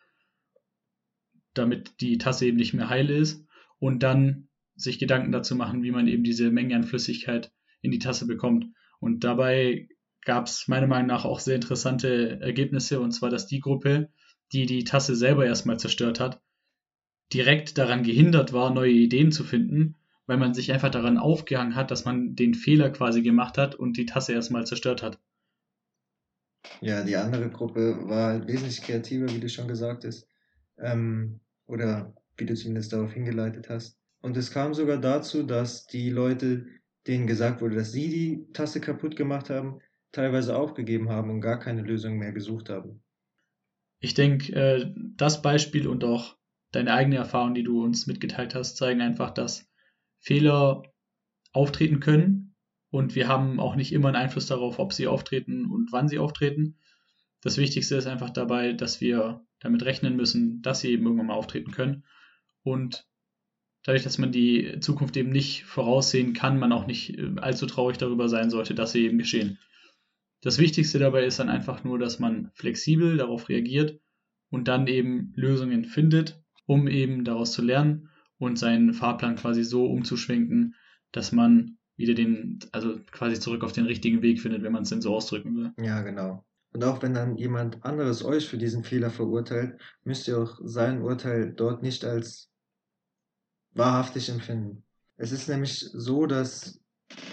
damit 1.54 2.00
die 2.00 2.18
Tasse 2.18 2.46
eben 2.46 2.56
nicht 2.56 2.74
mehr 2.74 2.88
heil 2.88 3.10
ist 3.10 3.46
und 3.78 4.02
dann 4.02 4.48
sich 4.74 4.98
Gedanken 4.98 5.32
dazu 5.32 5.54
machen, 5.54 5.82
wie 5.82 5.92
man 5.92 6.08
eben 6.08 6.24
diese 6.24 6.50
Menge 6.50 6.74
an 6.74 6.84
Flüssigkeit 6.84 7.52
in 7.80 7.90
die 7.90 7.98
Tasse 7.98 8.26
bekommt. 8.26 8.66
Und 9.00 9.24
dabei 9.24 9.88
gab 10.24 10.46
es 10.46 10.68
meiner 10.68 10.86
Meinung 10.86 11.08
nach 11.08 11.24
auch 11.24 11.40
sehr 11.40 11.56
interessante 11.56 12.40
Ergebnisse, 12.40 13.00
und 13.00 13.12
zwar, 13.12 13.30
dass 13.30 13.46
die 13.46 13.60
Gruppe, 13.60 14.10
die 14.52 14.66
die 14.66 14.84
Tasse 14.84 15.16
selber 15.16 15.46
erstmal 15.46 15.78
zerstört 15.78 16.20
hat, 16.20 16.40
direkt 17.32 17.78
daran 17.78 18.02
gehindert 18.02 18.52
war, 18.52 18.70
neue 18.70 18.92
Ideen 18.92 19.32
zu 19.32 19.44
finden, 19.44 19.96
weil 20.26 20.36
man 20.38 20.54
sich 20.54 20.72
einfach 20.72 20.90
daran 20.90 21.18
aufgehangen 21.18 21.74
hat, 21.74 21.90
dass 21.90 22.04
man 22.04 22.34
den 22.34 22.54
Fehler 22.54 22.90
quasi 22.90 23.22
gemacht 23.22 23.58
hat 23.58 23.74
und 23.74 23.96
die 23.96 24.06
Tasse 24.06 24.32
erstmal 24.32 24.66
zerstört 24.66 25.02
hat. 25.02 25.18
Ja, 26.80 27.02
die 27.02 27.16
andere 27.16 27.50
Gruppe 27.50 28.08
war 28.08 28.28
halt 28.28 28.46
wesentlich 28.46 28.80
kreativer, 28.82 29.28
wie 29.28 29.40
du 29.40 29.48
schon 29.48 29.68
gesagt 29.68 30.04
hast. 30.04 30.28
Ähm, 30.78 31.40
oder 31.66 32.14
wie 32.36 32.46
du 32.46 32.54
zumindest 32.54 32.92
darauf 32.92 33.12
hingeleitet 33.12 33.68
hast. 33.68 33.98
Und 34.20 34.36
es 34.36 34.50
kam 34.50 34.74
sogar 34.74 34.98
dazu, 34.98 35.42
dass 35.42 35.86
die 35.86 36.10
Leute, 36.10 36.66
denen 37.06 37.26
gesagt 37.26 37.60
wurde, 37.60 37.76
dass 37.76 37.92
sie 37.92 38.08
die 38.08 38.52
Tasse 38.52 38.80
kaputt 38.80 39.16
gemacht 39.16 39.50
haben, 39.50 39.80
teilweise 40.12 40.56
aufgegeben 40.56 41.08
haben 41.10 41.30
und 41.30 41.40
gar 41.40 41.58
keine 41.58 41.82
Lösung 41.82 42.18
mehr 42.18 42.32
gesucht 42.32 42.70
haben. 42.70 43.02
Ich 44.00 44.14
denke, 44.14 44.52
äh, 44.52 44.92
das 45.16 45.42
Beispiel 45.42 45.86
und 45.88 46.04
auch 46.04 46.36
deine 46.72 46.92
eigene 46.92 47.16
Erfahrung, 47.16 47.54
die 47.54 47.62
du 47.62 47.82
uns 47.82 48.06
mitgeteilt 48.06 48.54
hast, 48.54 48.76
zeigen 48.76 49.00
einfach, 49.00 49.30
dass 49.30 49.70
Fehler 50.20 50.82
auftreten 51.52 52.00
können 52.00 52.54
und 52.90 53.14
wir 53.14 53.28
haben 53.28 53.60
auch 53.60 53.76
nicht 53.76 53.92
immer 53.92 54.08
einen 54.08 54.16
Einfluss 54.16 54.46
darauf, 54.46 54.78
ob 54.78 54.92
sie 54.92 55.06
auftreten 55.06 55.66
und 55.66 55.92
wann 55.92 56.08
sie 56.08 56.18
auftreten. 56.18 56.76
Das 57.40 57.58
Wichtigste 57.58 57.96
ist 57.96 58.06
einfach 58.06 58.30
dabei, 58.30 58.72
dass 58.72 59.00
wir 59.00 59.44
damit 59.60 59.84
rechnen 59.84 60.16
müssen, 60.16 60.62
dass 60.62 60.80
sie 60.80 60.90
eben 60.92 61.04
irgendwann 61.04 61.26
mal 61.26 61.34
auftreten 61.34 61.70
können 61.70 62.04
und 62.62 63.06
dadurch, 63.84 64.02
dass 64.02 64.18
man 64.18 64.32
die 64.32 64.78
Zukunft 64.80 65.16
eben 65.16 65.30
nicht 65.30 65.64
voraussehen 65.64 66.32
kann, 66.32 66.58
man 66.58 66.72
auch 66.72 66.86
nicht 66.86 67.18
äh, 67.18 67.30
allzu 67.36 67.66
traurig 67.66 67.98
darüber 67.98 68.28
sein 68.28 68.50
sollte, 68.50 68.74
dass 68.74 68.92
sie 68.92 69.04
eben 69.04 69.18
geschehen. 69.18 69.58
Das 70.40 70.58
Wichtigste 70.58 70.98
dabei 70.98 71.24
ist 71.24 71.38
dann 71.38 71.48
einfach 71.48 71.84
nur, 71.84 71.98
dass 71.98 72.18
man 72.18 72.50
flexibel 72.54 73.16
darauf 73.16 73.48
reagiert 73.48 74.00
und 74.50 74.68
dann 74.68 74.86
eben 74.88 75.32
Lösungen 75.36 75.84
findet, 75.84 76.42
um 76.66 76.88
eben 76.88 77.24
daraus 77.24 77.52
zu 77.52 77.62
lernen 77.62 78.10
und 78.38 78.58
seinen 78.58 78.92
Fahrplan 78.92 79.36
quasi 79.36 79.64
so 79.64 79.86
umzuschwenken, 79.86 80.74
dass 81.12 81.32
man 81.32 81.78
wieder 81.96 82.14
den, 82.14 82.58
also 82.72 82.98
quasi 83.10 83.38
zurück 83.38 83.62
auf 83.64 83.72
den 83.72 83.86
richtigen 83.86 84.20
Weg 84.20 84.40
findet, 84.40 84.62
wenn 84.62 84.72
man 84.72 84.82
es 84.82 84.90
denn 84.90 85.00
so 85.00 85.14
ausdrücken 85.14 85.56
will. 85.56 85.72
Ja, 85.84 86.02
genau. 86.02 86.44
Und 86.72 86.82
auch 86.82 87.02
wenn 87.02 87.14
dann 87.14 87.36
jemand 87.36 87.84
anderes 87.84 88.24
euch 88.24 88.48
für 88.48 88.58
diesen 88.58 88.82
Fehler 88.82 89.10
verurteilt, 89.10 89.80
müsst 90.02 90.26
ihr 90.26 90.38
auch 90.38 90.58
sein 90.64 91.02
Urteil 91.02 91.52
dort 91.52 91.82
nicht 91.82 92.04
als 92.04 92.50
wahrhaftig 93.74 94.28
empfinden. 94.28 94.84
Es 95.16 95.32
ist 95.32 95.48
nämlich 95.48 95.78
so, 95.92 96.26
dass 96.26 96.80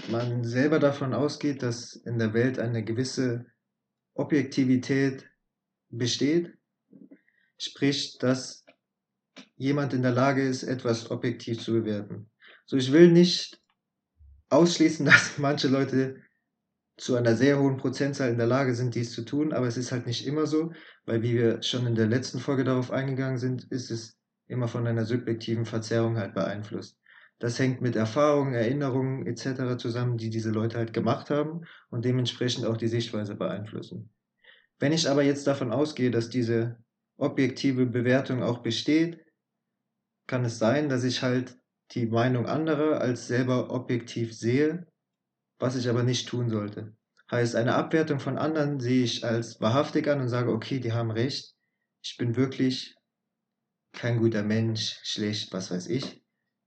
man 0.10 0.44
selber 0.44 0.80
davon 0.80 1.14
ausgeht, 1.14 1.64
dass 1.64 1.96
in 1.96 2.20
der 2.20 2.34
Welt 2.34 2.60
eine 2.60 2.84
gewisse 2.84 3.46
Objektivität 4.14 5.30
besteht, 5.90 6.54
sprich, 7.58 8.18
dass 8.20 8.66
jemand 9.56 9.94
in 9.94 10.02
der 10.02 10.12
Lage 10.12 10.44
ist, 10.44 10.64
etwas 10.64 11.10
objektiv 11.10 11.60
zu 11.60 11.74
bewerten. 11.74 12.30
So, 12.66 12.78
ich 12.78 12.92
will 12.92 13.12
nicht 13.12 13.62
ausschließen, 14.50 15.06
dass 15.08 15.38
manche 15.38 15.68
Leute 15.68 16.22
zu 16.98 17.16
einer 17.16 17.36
sehr 17.36 17.60
hohen 17.60 17.78
Prozentzahl 17.78 18.30
in 18.30 18.38
der 18.38 18.48
Lage 18.48 18.76
sind, 18.76 18.94
dies 18.94 19.12
zu 19.12 19.24
tun, 19.24 19.54
aber 19.54 19.66
es 19.66 19.78
ist 19.78 19.92
halt 19.92 20.06
nicht 20.06 20.28
immer 20.28 20.46
so, 20.46 20.72
weil 21.06 21.24
wie 21.24 21.34
wir 21.34 21.64
schon 21.64 21.88
in 21.88 21.96
der 21.96 22.08
letzten 22.08 22.40
Folge 22.40 22.64
darauf 22.64 22.92
eingegangen 22.92 23.40
sind, 23.40 23.64
ist 23.72 23.90
es 23.90 24.21
immer 24.52 24.68
von 24.68 24.86
einer 24.86 25.06
subjektiven 25.06 25.66
Verzerrung 25.66 26.18
halt 26.18 26.34
beeinflusst. 26.34 27.00
Das 27.40 27.58
hängt 27.58 27.82
mit 27.82 27.96
Erfahrungen, 27.96 28.54
Erinnerungen 28.54 29.26
etc. 29.26 29.78
zusammen, 29.78 30.18
die 30.18 30.30
diese 30.30 30.52
Leute 30.52 30.78
halt 30.78 30.94
gemacht 30.94 31.32
haben 31.32 31.62
und 31.90 32.06
dementsprechend 32.06 32.66
auch 32.66 32.78
die 32.78 32.88
Sichtweise 32.88 33.36
beeinflussen. 33.36 34.12
Wenn 34.80 34.92
ich 34.92 35.10
aber 35.10 35.24
jetzt 35.24 35.48
davon 35.48 35.72
ausgehe, 35.72 36.12
dass 36.12 36.30
diese 36.30 36.78
objektive 37.18 37.86
Bewertung 37.86 38.44
auch 38.44 38.60
besteht, 38.60 39.26
kann 40.28 40.46
es 40.46 40.60
sein, 40.60 40.90
dass 40.90 41.04
ich 41.04 41.24
halt 41.24 41.58
die 41.92 42.06
Meinung 42.06 42.46
anderer 42.46 43.02
als 43.02 43.28
selber 43.28 43.72
objektiv 43.72 44.34
sehe, 44.34 44.88
was 45.60 45.76
ich 45.76 45.90
aber 45.90 46.04
nicht 46.04 46.28
tun 46.28 46.50
sollte. 46.50 46.96
Heißt, 47.30 47.56
eine 47.56 47.76
Abwertung 47.76 48.20
von 48.20 48.38
anderen 48.38 48.80
sehe 48.80 49.04
ich 49.04 49.24
als 49.26 49.62
wahrhaftig 49.62 50.08
an 50.08 50.22
und 50.22 50.30
sage, 50.30 50.52
okay, 50.52 50.80
die 50.80 50.94
haben 50.94 51.12
recht, 51.12 51.56
ich 52.04 52.18
bin 52.18 52.36
wirklich 52.36 52.96
kein 53.94 54.20
guter 54.20 54.44
Mensch, 54.44 55.00
schlecht, 55.04 55.54
was 55.54 55.72
weiß 55.72 55.88
ich, 55.88 56.24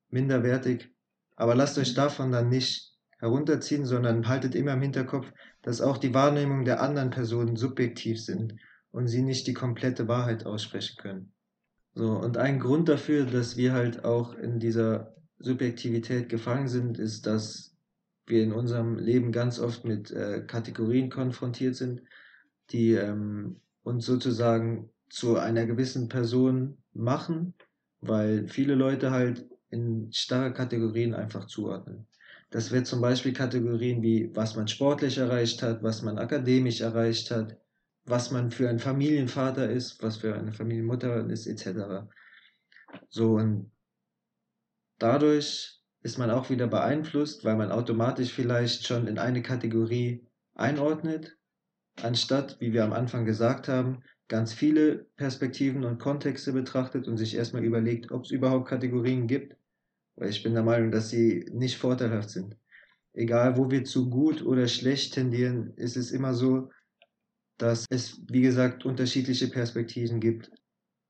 minderwertig. 0.09 0.91
Aber 1.37 1.55
lasst 1.55 1.79
euch 1.79 1.95
davon 1.95 2.33
dann 2.33 2.49
nicht 2.49 2.95
herunterziehen, 3.19 3.87
sondern 3.87 4.29
haltet 4.29 4.55
immer 4.55 4.75
im 4.75 4.83
Hinterkopf, 4.83 5.33
dass 5.63 5.81
auch 5.81 5.99
die 5.99 6.15
Wahrnehmung 6.15 6.65
der 6.65 6.83
anderen 6.83 7.11
Personen 7.11 7.57
subjektiv 7.57 8.23
sind 8.23 8.55
und 8.91 9.09
sie 9.09 9.23
nicht 9.23 9.47
die 9.47 9.55
komplette 9.55 10.09
Wahrheit 10.09 10.47
aussprechen 10.47 10.97
können. 10.99 11.33
So, 11.95 12.13
und 12.13 12.37
ein 12.37 12.61
Grund 12.61 12.89
dafür, 12.89 13.25
dass 13.25 13.57
wir 13.57 13.73
halt 13.73 14.05
auch 14.05 14.35
in 14.35 14.59
dieser 14.59 15.15
Subjektivität 15.39 16.29
gefangen 16.29 16.69
sind, 16.69 16.99
ist, 16.99 17.27
dass 17.27 17.77
wir 18.27 18.43
in 18.43 18.53
unserem 18.53 18.97
Leben 18.99 19.33
ganz 19.33 19.59
oft 19.59 19.85
mit 19.85 20.11
äh, 20.11 20.45
Kategorien 20.47 21.11
konfrontiert 21.11 21.77
sind, 21.77 22.03
die 22.71 22.93
ähm, 22.93 23.61
uns 23.83 24.07
sozusagen 24.07 24.91
zu 25.15 25.37
einer 25.37 25.65
gewissen 25.65 26.09
Person 26.09 26.77
machen, 26.93 27.55
weil 28.01 28.49
viele 28.49 28.75
Leute 28.75 29.13
halt 29.13 29.49
in 29.71 30.13
starre 30.13 30.53
Kategorien 30.53 31.15
einfach 31.15 31.47
zuordnen. 31.47 32.09
Das 32.51 32.73
wird 32.73 32.89
zum 32.89 33.01
Beispiel 33.01 33.33
Kategorien 33.33 34.03
wie, 34.03 34.35
was 34.35 34.57
man 34.57 34.67
sportlich 34.67 35.19
erreicht 35.19 35.63
hat, 35.63 35.85
was 35.85 36.03
man 36.03 36.19
akademisch 36.19 36.81
erreicht 36.81 37.31
hat, 37.31 37.57
was 38.05 38.33
man 38.33 38.51
für 38.51 38.69
ein 38.69 38.81
Familienvater 38.81 39.71
ist, 39.71 40.03
was 40.03 40.17
für 40.17 40.35
eine 40.35 40.53
Familienmutter 40.53 41.31
ist, 41.31 41.47
etc. 41.47 42.09
So, 43.09 43.35
und 43.35 43.71
dadurch 44.99 45.81
ist 46.03 46.19
man 46.19 46.31
auch 46.31 46.51
wieder 46.51 46.67
beeinflusst, 46.67 47.45
weil 47.45 47.57
man 47.57 47.71
automatisch 47.71 48.33
vielleicht 48.33 48.85
schon 48.85 49.07
in 49.07 49.19
eine 49.19 49.43
Kategorie 49.43 50.27
einordnet, 50.55 51.37
anstatt, 52.03 52.61
wie 52.61 52.73
wir 52.73 52.83
am 52.83 52.93
Anfang 52.93 53.25
gesagt 53.25 53.69
haben, 53.69 54.03
ganz 54.29 54.53
viele 54.53 55.07
Perspektiven 55.17 55.85
und 55.85 55.99
Kontexte 55.99 56.53
betrachtet 56.53 57.09
und 57.09 57.17
sich 57.17 57.35
erstmal 57.35 57.65
überlegt, 57.65 58.11
ob 58.11 58.25
es 58.25 58.31
überhaupt 58.31 58.69
Kategorien 58.69 59.27
gibt. 59.27 59.57
Weil 60.17 60.31
ich 60.31 60.43
bin 60.43 60.55
der 60.55 60.63
Meinung, 60.63 60.91
dass 60.91 61.11
sie 61.11 61.47
nicht 61.53 61.77
vorteilhaft 61.77 62.31
sind. 62.31 62.57
Egal, 63.13 63.57
wo 63.57 63.71
wir 63.71 63.85
zu 63.85 64.11
gut 64.11 64.43
oder 64.43 64.67
schlecht 64.67 65.15
tendieren, 65.15 65.75
ist 65.77 65.97
es 65.97 66.11
immer 66.11 66.35
so, 66.35 66.71
dass 67.59 67.87
es, 67.91 68.21
wie 68.29 68.43
gesagt, 68.43 68.85
unterschiedliche 68.85 69.49
Perspektiven 69.49 70.21
gibt, 70.21 70.51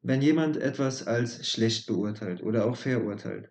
wenn 0.02 0.20
jemand 0.20 0.58
etwas 0.58 1.06
als 1.06 1.48
schlecht 1.48 1.86
beurteilt 1.86 2.42
oder 2.42 2.66
auch 2.66 2.76
verurteilt, 2.76 3.50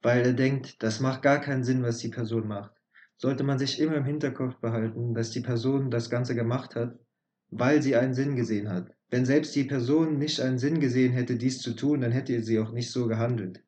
weil 0.00 0.24
er 0.24 0.32
denkt, 0.32 0.80
das 0.82 1.00
macht 1.00 1.22
gar 1.22 1.40
keinen 1.40 1.64
Sinn, 1.64 1.82
was 1.82 1.98
die 1.98 2.10
Person 2.10 2.46
macht, 2.46 2.70
sollte 3.16 3.42
man 3.42 3.58
sich 3.58 3.80
immer 3.80 3.96
im 3.96 4.04
Hinterkopf 4.04 4.56
behalten, 4.60 5.12
dass 5.14 5.32
die 5.32 5.40
Person 5.40 5.90
das 5.90 6.08
Ganze 6.08 6.36
gemacht 6.36 6.76
hat, 6.76 6.96
weil 7.50 7.82
sie 7.82 7.96
einen 7.96 8.14
Sinn 8.14 8.36
gesehen 8.36 8.68
hat. 8.68 8.94
Wenn 9.10 9.24
selbst 9.24 9.54
die 9.54 9.64
Person 9.64 10.18
nicht 10.18 10.40
einen 10.40 10.58
Sinn 10.58 10.80
gesehen 10.80 11.12
hätte, 11.12 11.36
dies 11.36 11.60
zu 11.60 11.74
tun, 11.74 12.00
dann 12.00 12.12
hätte 12.12 12.42
sie 12.42 12.58
auch 12.58 12.72
nicht 12.72 12.90
so 12.90 13.06
gehandelt. 13.06 13.62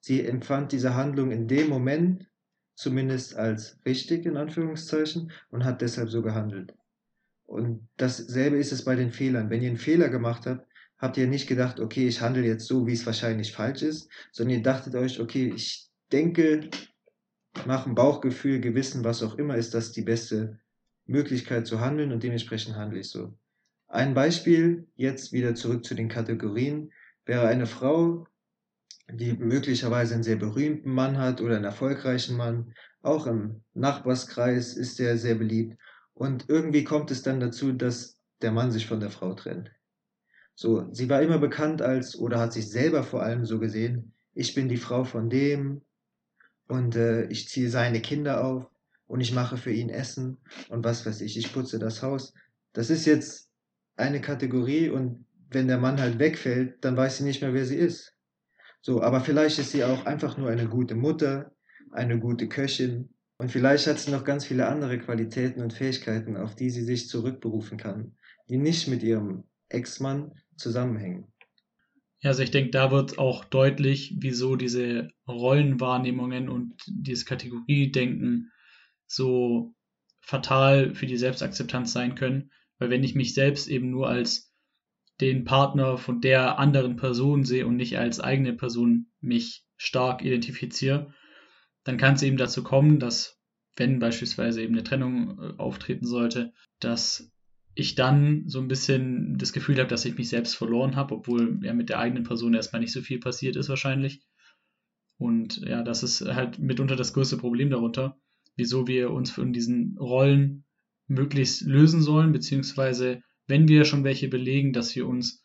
Sie 0.00 0.24
empfand 0.24 0.72
diese 0.72 0.96
Handlung 0.96 1.30
in 1.30 1.46
dem 1.46 1.68
Moment 1.68 2.28
zumindest 2.74 3.36
als 3.36 3.78
richtig 3.86 4.26
in 4.26 4.36
Anführungszeichen 4.36 5.30
und 5.50 5.64
hat 5.64 5.80
deshalb 5.80 6.10
so 6.10 6.22
gehandelt. 6.22 6.74
Und 7.44 7.88
dasselbe 7.98 8.56
ist 8.56 8.72
es 8.72 8.84
bei 8.84 8.96
den 8.96 9.10
Fehlern. 9.10 9.50
Wenn 9.50 9.62
ihr 9.62 9.68
einen 9.68 9.76
Fehler 9.76 10.08
gemacht 10.08 10.46
habt, 10.46 10.66
habt 10.98 11.16
ihr 11.18 11.26
nicht 11.26 11.46
gedacht, 11.46 11.78
okay, 11.78 12.08
ich 12.08 12.20
handle 12.20 12.44
jetzt 12.44 12.66
so, 12.66 12.86
wie 12.86 12.94
es 12.94 13.06
wahrscheinlich 13.06 13.52
falsch 13.52 13.82
ist, 13.82 14.08
sondern 14.32 14.58
ihr 14.58 14.62
dachtet 14.62 14.94
euch, 14.94 15.20
okay, 15.20 15.52
ich 15.54 15.88
denke, 16.10 16.70
nach 17.66 17.84
dem 17.84 17.94
Bauchgefühl, 17.94 18.60
Gewissen, 18.60 19.04
was 19.04 19.22
auch 19.22 19.36
immer, 19.36 19.56
ist 19.56 19.74
das 19.74 19.92
die 19.92 20.02
beste 20.02 20.58
Möglichkeit 21.12 21.66
zu 21.66 21.80
handeln 21.80 22.10
und 22.10 22.22
dementsprechend 22.22 22.76
handle 22.76 22.98
ich 22.98 23.08
so. 23.08 23.34
Ein 23.86 24.14
Beispiel, 24.14 24.88
jetzt 24.96 25.32
wieder 25.32 25.54
zurück 25.54 25.84
zu 25.84 25.94
den 25.94 26.08
Kategorien, 26.08 26.90
wäre 27.26 27.46
eine 27.46 27.66
Frau, 27.66 28.26
die 29.10 29.34
möglicherweise 29.34 30.14
einen 30.14 30.22
sehr 30.22 30.36
berühmten 30.36 30.90
Mann 30.90 31.18
hat 31.18 31.40
oder 31.40 31.56
einen 31.56 31.64
erfolgreichen 31.64 32.36
Mann. 32.36 32.72
Auch 33.02 33.26
im 33.26 33.62
Nachbarskreis 33.74 34.74
ist 34.74 34.98
er 34.98 35.18
sehr 35.18 35.34
beliebt. 35.34 35.76
Und 36.14 36.48
irgendwie 36.48 36.84
kommt 36.84 37.10
es 37.10 37.22
dann 37.22 37.40
dazu, 37.40 37.72
dass 37.72 38.18
der 38.40 38.52
Mann 38.52 38.70
sich 38.70 38.86
von 38.86 39.00
der 39.00 39.10
Frau 39.10 39.34
trennt. 39.34 39.70
So, 40.54 40.88
sie 40.92 41.08
war 41.08 41.22
immer 41.22 41.38
bekannt 41.38 41.82
als, 41.82 42.18
oder 42.18 42.38
hat 42.38 42.52
sich 42.52 42.70
selber 42.70 43.02
vor 43.02 43.22
allem 43.22 43.44
so 43.44 43.58
gesehen, 43.58 44.14
ich 44.34 44.54
bin 44.54 44.68
die 44.68 44.76
Frau 44.76 45.04
von 45.04 45.28
dem 45.28 45.82
und 46.68 46.96
äh, 46.96 47.26
ich 47.26 47.48
ziehe 47.48 47.68
seine 47.68 48.00
Kinder 48.00 48.44
auf 48.44 48.71
und 49.12 49.20
ich 49.20 49.34
mache 49.34 49.58
für 49.58 49.70
ihn 49.70 49.90
Essen 49.90 50.38
und 50.70 50.84
was 50.84 51.04
weiß 51.04 51.20
ich, 51.20 51.36
ich 51.36 51.52
putze 51.52 51.78
das 51.78 52.02
Haus. 52.02 52.32
Das 52.72 52.88
ist 52.88 53.04
jetzt 53.04 53.50
eine 53.94 54.22
Kategorie 54.22 54.88
und 54.88 55.26
wenn 55.50 55.68
der 55.68 55.76
Mann 55.76 56.00
halt 56.00 56.18
wegfällt, 56.18 56.82
dann 56.82 56.96
weiß 56.96 57.18
sie 57.18 57.24
nicht 57.24 57.42
mehr, 57.42 57.52
wer 57.52 57.66
sie 57.66 57.76
ist. 57.76 58.16
So, 58.80 59.02
aber 59.02 59.20
vielleicht 59.20 59.58
ist 59.58 59.72
sie 59.72 59.84
auch 59.84 60.06
einfach 60.06 60.38
nur 60.38 60.48
eine 60.48 60.66
gute 60.66 60.94
Mutter, 60.94 61.52
eine 61.90 62.18
gute 62.18 62.48
Köchin 62.48 63.10
und 63.36 63.50
vielleicht 63.50 63.86
hat 63.86 63.98
sie 63.98 64.10
noch 64.10 64.24
ganz 64.24 64.46
viele 64.46 64.66
andere 64.66 64.98
Qualitäten 64.98 65.60
und 65.60 65.74
Fähigkeiten, 65.74 66.38
auf 66.38 66.54
die 66.54 66.70
sie 66.70 66.82
sich 66.82 67.08
zurückberufen 67.08 67.76
kann, 67.76 68.16
die 68.48 68.56
nicht 68.56 68.88
mit 68.88 69.02
ihrem 69.02 69.44
Ex-Mann 69.68 70.32
zusammenhängen. 70.56 71.30
Ja, 72.22 72.30
also 72.30 72.42
ich 72.42 72.50
denke, 72.50 72.70
da 72.70 72.90
wird 72.90 73.18
auch 73.18 73.44
deutlich, 73.44 74.16
wieso 74.20 74.56
diese 74.56 75.10
Rollenwahrnehmungen 75.28 76.48
und 76.48 76.82
dieses 76.86 77.26
Kategoriedenken 77.26 78.48
so 79.14 79.74
fatal 80.20 80.94
für 80.94 81.06
die 81.06 81.16
Selbstakzeptanz 81.16 81.92
sein 81.92 82.14
können. 82.14 82.50
Weil 82.78 82.90
wenn 82.90 83.04
ich 83.04 83.14
mich 83.14 83.34
selbst 83.34 83.68
eben 83.68 83.90
nur 83.90 84.08
als 84.08 84.52
den 85.20 85.44
Partner 85.44 85.98
von 85.98 86.20
der 86.20 86.58
anderen 86.58 86.96
Person 86.96 87.44
sehe 87.44 87.66
und 87.66 87.76
nicht 87.76 87.98
als 87.98 88.20
eigene 88.20 88.54
Person 88.54 89.06
mich 89.20 89.64
stark 89.76 90.24
identifiziere, 90.24 91.12
dann 91.84 91.96
kann 91.96 92.14
es 92.14 92.22
eben 92.22 92.36
dazu 92.36 92.62
kommen, 92.62 92.98
dass 92.98 93.38
wenn 93.76 93.98
beispielsweise 93.98 94.62
eben 94.62 94.74
eine 94.74 94.84
Trennung 94.84 95.38
äh, 95.38 95.58
auftreten 95.58 96.06
sollte, 96.06 96.52
dass 96.80 97.30
ich 97.74 97.94
dann 97.94 98.48
so 98.48 98.60
ein 98.60 98.68
bisschen 98.68 99.38
das 99.38 99.52
Gefühl 99.52 99.78
habe, 99.78 99.88
dass 99.88 100.04
ich 100.04 100.16
mich 100.16 100.28
selbst 100.28 100.56
verloren 100.56 100.94
habe, 100.94 101.14
obwohl 101.14 101.58
ja 101.62 101.72
mit 101.72 101.88
der 101.88 101.98
eigenen 101.98 102.24
Person 102.24 102.54
erstmal 102.54 102.80
nicht 102.80 102.92
so 102.92 103.00
viel 103.00 103.18
passiert 103.18 103.56
ist 103.56 103.68
wahrscheinlich. 103.68 104.22
Und 105.18 105.58
ja, 105.58 105.82
das 105.82 106.02
ist 106.02 106.20
halt 106.20 106.58
mitunter 106.58 106.96
das 106.96 107.14
größte 107.14 107.38
Problem 107.38 107.70
darunter, 107.70 108.18
wieso 108.56 108.86
wir 108.86 109.10
uns 109.10 109.30
von 109.30 109.52
diesen 109.52 109.96
Rollen 109.98 110.64
möglichst 111.06 111.62
lösen 111.62 112.02
sollen, 112.02 112.32
beziehungsweise 112.32 113.22
wenn 113.46 113.68
wir 113.68 113.84
schon 113.84 114.04
welche 114.04 114.28
belegen, 114.28 114.72
dass 114.72 114.94
wir 114.94 115.06
uns 115.06 115.44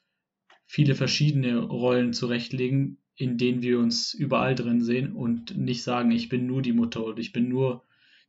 viele 0.66 0.96
verschiedene 0.96 1.60
Rollen 1.60 2.14
zurechtlegen, 2.14 3.00
in 3.16 3.38
denen 3.38 3.62
wir 3.62 3.80
uns 3.80 4.14
überall 4.14 4.54
drin 4.54 4.82
sehen 4.82 5.14
und 5.14 5.58
nicht 5.58 5.84
sagen, 5.84 6.12
ich 6.12 6.30
bin 6.30 6.46
nur 6.46 6.62
die 6.62 6.74
Mutter 6.74 7.04
oder 7.04 7.18
ich 7.18 7.32
bin 7.32 7.50
nur 7.50 7.84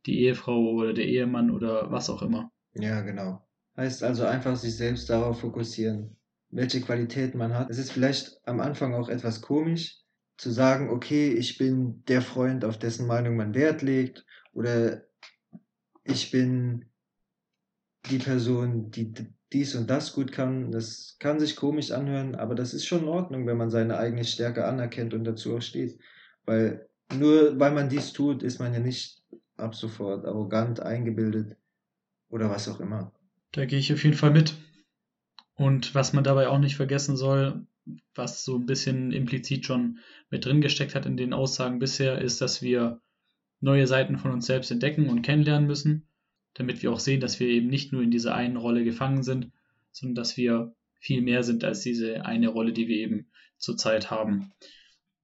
die 0.05 0.21
Ehefrau 0.21 0.71
oder 0.71 0.93
der 0.93 1.05
Ehemann 1.05 1.51
oder 1.51 1.91
was 1.91 2.09
auch 2.09 2.21
immer. 2.21 2.51
Ja, 2.73 3.01
genau. 3.01 3.45
Heißt 3.77 4.03
also 4.03 4.25
einfach 4.25 4.55
sich 4.55 4.75
selbst 4.75 5.09
darauf 5.09 5.41
fokussieren, 5.41 6.17
welche 6.49 6.81
Qualitäten 6.81 7.37
man 7.37 7.53
hat. 7.53 7.69
Es 7.69 7.77
ist 7.77 7.91
vielleicht 7.91 8.39
am 8.45 8.59
Anfang 8.59 8.93
auch 8.93 9.09
etwas 9.09 9.41
komisch 9.41 9.97
zu 10.37 10.51
sagen, 10.51 10.89
okay, 10.89 11.33
ich 11.33 11.57
bin 11.57 12.03
der 12.07 12.21
Freund, 12.21 12.65
auf 12.65 12.79
dessen 12.79 13.05
Meinung 13.07 13.35
man 13.35 13.53
Wert 13.53 13.81
legt 13.81 14.25
oder 14.53 15.03
ich 16.03 16.31
bin 16.31 16.85
die 18.09 18.17
Person, 18.17 18.91
die 18.91 19.13
dies 19.51 19.75
und 19.75 19.89
das 19.89 20.13
gut 20.13 20.31
kann. 20.31 20.71
Das 20.71 21.17
kann 21.19 21.39
sich 21.39 21.55
komisch 21.55 21.91
anhören, 21.91 22.35
aber 22.35 22.55
das 22.55 22.73
ist 22.73 22.85
schon 22.85 23.03
in 23.03 23.07
Ordnung, 23.07 23.47
wenn 23.47 23.57
man 23.57 23.71
seine 23.71 23.97
eigene 23.97 24.23
Stärke 24.23 24.65
anerkennt 24.65 25.13
und 25.13 25.23
dazu 25.23 25.57
auch 25.57 25.61
steht. 25.61 25.99
Weil 26.45 26.87
nur 27.17 27.59
weil 27.59 27.71
man 27.71 27.89
dies 27.89 28.13
tut, 28.13 28.43
ist 28.43 28.59
man 28.59 28.73
ja 28.73 28.79
nicht 28.79 29.23
ab 29.57 29.75
sofort 29.75 30.25
arrogant, 30.25 30.79
eingebildet 30.79 31.57
oder 32.29 32.49
was 32.49 32.69
auch 32.69 32.79
immer. 32.79 33.11
Da 33.51 33.65
gehe 33.65 33.79
ich 33.79 33.91
auf 33.91 34.03
jeden 34.03 34.15
Fall 34.15 34.31
mit. 34.31 34.55
Und 35.55 35.95
was 35.95 36.13
man 36.13 36.23
dabei 36.23 36.47
auch 36.47 36.59
nicht 36.59 36.75
vergessen 36.75 37.17
soll, 37.17 37.65
was 38.15 38.45
so 38.45 38.55
ein 38.55 38.65
bisschen 38.65 39.11
implizit 39.11 39.65
schon 39.65 39.99
mit 40.29 40.45
drin 40.45 40.61
gesteckt 40.61 40.95
hat 40.95 41.05
in 41.05 41.17
den 41.17 41.33
Aussagen 41.33 41.79
bisher, 41.79 42.19
ist, 42.19 42.39
dass 42.39 42.61
wir 42.61 43.01
neue 43.61 43.87
Seiten 43.87 44.17
von 44.17 44.31
uns 44.31 44.45
selbst 44.45 44.71
entdecken 44.71 45.09
und 45.09 45.21
kennenlernen 45.21 45.67
müssen 45.67 46.09
damit 46.53 46.81
wir 46.81 46.91
auch 46.91 46.99
sehen, 46.99 47.21
dass 47.21 47.39
wir 47.39 47.47
eben 47.47 47.67
nicht 47.67 47.93
nur 47.93 48.01
in 48.01 48.11
dieser 48.11 48.35
einen 48.35 48.57
Rolle 48.57 48.83
gefangen 48.83 49.23
sind, 49.23 49.51
sondern 49.91 50.15
dass 50.15 50.37
wir 50.37 50.75
viel 50.99 51.21
mehr 51.21 51.43
sind 51.43 51.63
als 51.63 51.81
diese 51.81 52.25
eine 52.25 52.49
Rolle, 52.49 52.73
die 52.73 52.87
wir 52.87 52.97
eben 52.97 53.31
zurzeit 53.57 54.11
haben. 54.11 54.51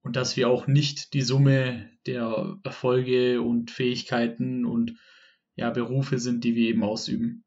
Und 0.01 0.15
dass 0.15 0.37
wir 0.37 0.49
auch 0.49 0.67
nicht 0.67 1.13
die 1.13 1.23
Summe 1.23 1.89
der 2.05 2.57
Erfolge 2.63 3.41
und 3.41 3.71
Fähigkeiten 3.71 4.65
und 4.65 4.97
ja, 5.55 5.71
Berufe 5.71 6.19
sind, 6.19 6.43
die 6.43 6.55
wir 6.55 6.69
eben 6.69 6.83
ausüben. 6.83 7.43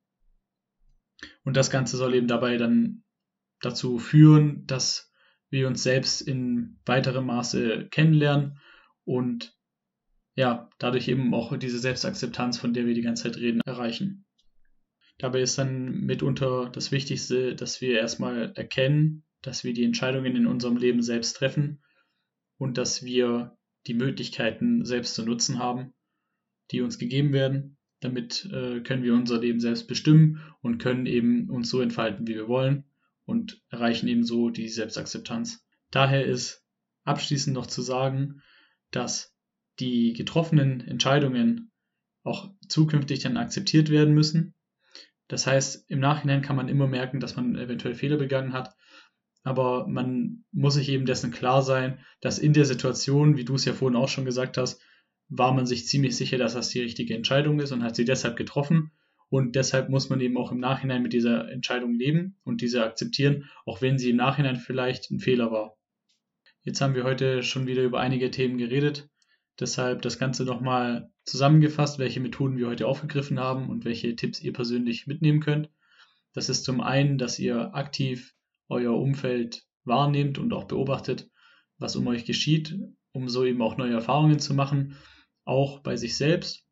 Und 1.44 1.56
das 1.56 1.70
Ganze 1.70 1.96
soll 1.96 2.14
eben 2.14 2.26
dabei 2.26 2.56
dann 2.56 3.04
dazu 3.60 3.98
führen, 3.98 4.66
dass 4.66 5.12
wir 5.50 5.66
uns 5.66 5.82
selbst 5.82 6.20
in 6.20 6.78
weiterem 6.84 7.26
Maße 7.26 7.88
kennenlernen 7.90 8.58
und 9.04 9.56
ja, 10.38 10.70
dadurch 10.78 11.08
eben 11.08 11.34
auch 11.34 11.56
diese 11.56 11.80
Selbstakzeptanz, 11.80 12.58
von 12.58 12.72
der 12.72 12.86
wir 12.86 12.94
die 12.94 13.02
ganze 13.02 13.24
Zeit 13.24 13.38
reden, 13.38 13.60
erreichen. 13.66 14.24
Dabei 15.18 15.40
ist 15.40 15.58
dann 15.58 16.02
mitunter 16.02 16.70
das 16.70 16.92
Wichtigste, 16.92 17.56
dass 17.56 17.80
wir 17.80 17.98
erstmal 17.98 18.52
erkennen, 18.54 19.24
dass 19.42 19.64
wir 19.64 19.72
die 19.72 19.82
Entscheidungen 19.82 20.36
in 20.36 20.46
unserem 20.46 20.76
Leben 20.76 21.02
selbst 21.02 21.36
treffen 21.36 21.82
und 22.56 22.78
dass 22.78 23.04
wir 23.04 23.58
die 23.88 23.94
Möglichkeiten 23.94 24.84
selbst 24.84 25.16
zu 25.16 25.24
nutzen 25.24 25.58
haben, 25.58 25.92
die 26.70 26.82
uns 26.82 27.00
gegeben 27.00 27.32
werden. 27.32 27.76
Damit 27.98 28.48
äh, 28.52 28.78
können 28.82 29.02
wir 29.02 29.14
unser 29.14 29.40
Leben 29.40 29.58
selbst 29.58 29.88
bestimmen 29.88 30.40
und 30.60 30.78
können 30.78 31.06
eben 31.06 31.50
uns 31.50 31.68
so 31.68 31.80
entfalten, 31.80 32.28
wie 32.28 32.36
wir 32.36 32.46
wollen 32.46 32.84
und 33.24 33.60
erreichen 33.70 34.06
eben 34.06 34.22
so 34.22 34.50
die 34.50 34.68
Selbstakzeptanz. 34.68 35.66
Daher 35.90 36.24
ist 36.24 36.64
abschließend 37.02 37.56
noch 37.56 37.66
zu 37.66 37.82
sagen, 37.82 38.40
dass 38.92 39.34
die 39.80 40.12
getroffenen 40.12 40.80
Entscheidungen 40.80 41.70
auch 42.24 42.50
zukünftig 42.68 43.20
dann 43.20 43.36
akzeptiert 43.36 43.90
werden 43.90 44.14
müssen. 44.14 44.54
Das 45.28 45.46
heißt, 45.46 45.90
im 45.90 46.00
Nachhinein 46.00 46.42
kann 46.42 46.56
man 46.56 46.68
immer 46.68 46.86
merken, 46.86 47.20
dass 47.20 47.36
man 47.36 47.56
eventuell 47.56 47.94
Fehler 47.94 48.16
begangen 48.16 48.52
hat, 48.52 48.74
aber 49.44 49.86
man 49.86 50.44
muss 50.52 50.74
sich 50.74 50.88
eben 50.88 51.06
dessen 51.06 51.30
klar 51.30 51.62
sein, 51.62 51.98
dass 52.20 52.38
in 52.38 52.52
der 52.52 52.64
Situation, 52.64 53.36
wie 53.36 53.44
du 53.44 53.54
es 53.54 53.64
ja 53.64 53.72
vorhin 53.72 53.96
auch 53.96 54.08
schon 54.08 54.24
gesagt 54.24 54.58
hast, 54.58 54.80
war 55.28 55.52
man 55.52 55.66
sich 55.66 55.86
ziemlich 55.86 56.16
sicher, 56.16 56.38
dass 56.38 56.54
das 56.54 56.70
die 56.70 56.80
richtige 56.80 57.14
Entscheidung 57.14 57.60
ist 57.60 57.72
und 57.72 57.82
hat 57.82 57.96
sie 57.96 58.04
deshalb 58.04 58.36
getroffen. 58.36 58.92
Und 59.30 59.56
deshalb 59.56 59.90
muss 59.90 60.08
man 60.08 60.20
eben 60.20 60.38
auch 60.38 60.52
im 60.52 60.58
Nachhinein 60.58 61.02
mit 61.02 61.12
dieser 61.12 61.50
Entscheidung 61.50 61.94
leben 61.94 62.38
und 62.44 62.62
diese 62.62 62.82
akzeptieren, 62.82 63.44
auch 63.66 63.82
wenn 63.82 63.98
sie 63.98 64.10
im 64.10 64.16
Nachhinein 64.16 64.56
vielleicht 64.56 65.10
ein 65.10 65.18
Fehler 65.18 65.50
war. 65.50 65.76
Jetzt 66.62 66.80
haben 66.80 66.94
wir 66.94 67.04
heute 67.04 67.42
schon 67.42 67.66
wieder 67.66 67.82
über 67.82 68.00
einige 68.00 68.30
Themen 68.30 68.56
geredet. 68.56 69.08
Deshalb 69.60 70.02
das 70.02 70.18
Ganze 70.18 70.44
nochmal 70.44 71.10
zusammengefasst, 71.24 71.98
welche 71.98 72.20
Methoden 72.20 72.56
wir 72.58 72.68
heute 72.68 72.86
aufgegriffen 72.86 73.40
haben 73.40 73.68
und 73.68 73.84
welche 73.84 74.14
Tipps 74.14 74.40
ihr 74.40 74.52
persönlich 74.52 75.06
mitnehmen 75.06 75.40
könnt. 75.40 75.68
Das 76.32 76.48
ist 76.48 76.64
zum 76.64 76.80
einen, 76.80 77.18
dass 77.18 77.38
ihr 77.38 77.74
aktiv 77.74 78.34
euer 78.68 78.96
Umfeld 78.96 79.64
wahrnehmt 79.84 80.38
und 80.38 80.52
auch 80.52 80.64
beobachtet, 80.64 81.28
was 81.78 81.96
um 81.96 82.06
euch 82.06 82.24
geschieht, 82.24 82.78
um 83.12 83.28
so 83.28 83.44
eben 83.44 83.62
auch 83.62 83.76
neue 83.76 83.94
Erfahrungen 83.94 84.38
zu 84.38 84.54
machen, 84.54 84.96
auch 85.44 85.80
bei 85.80 85.96
sich 85.96 86.16
selbst. 86.16 86.64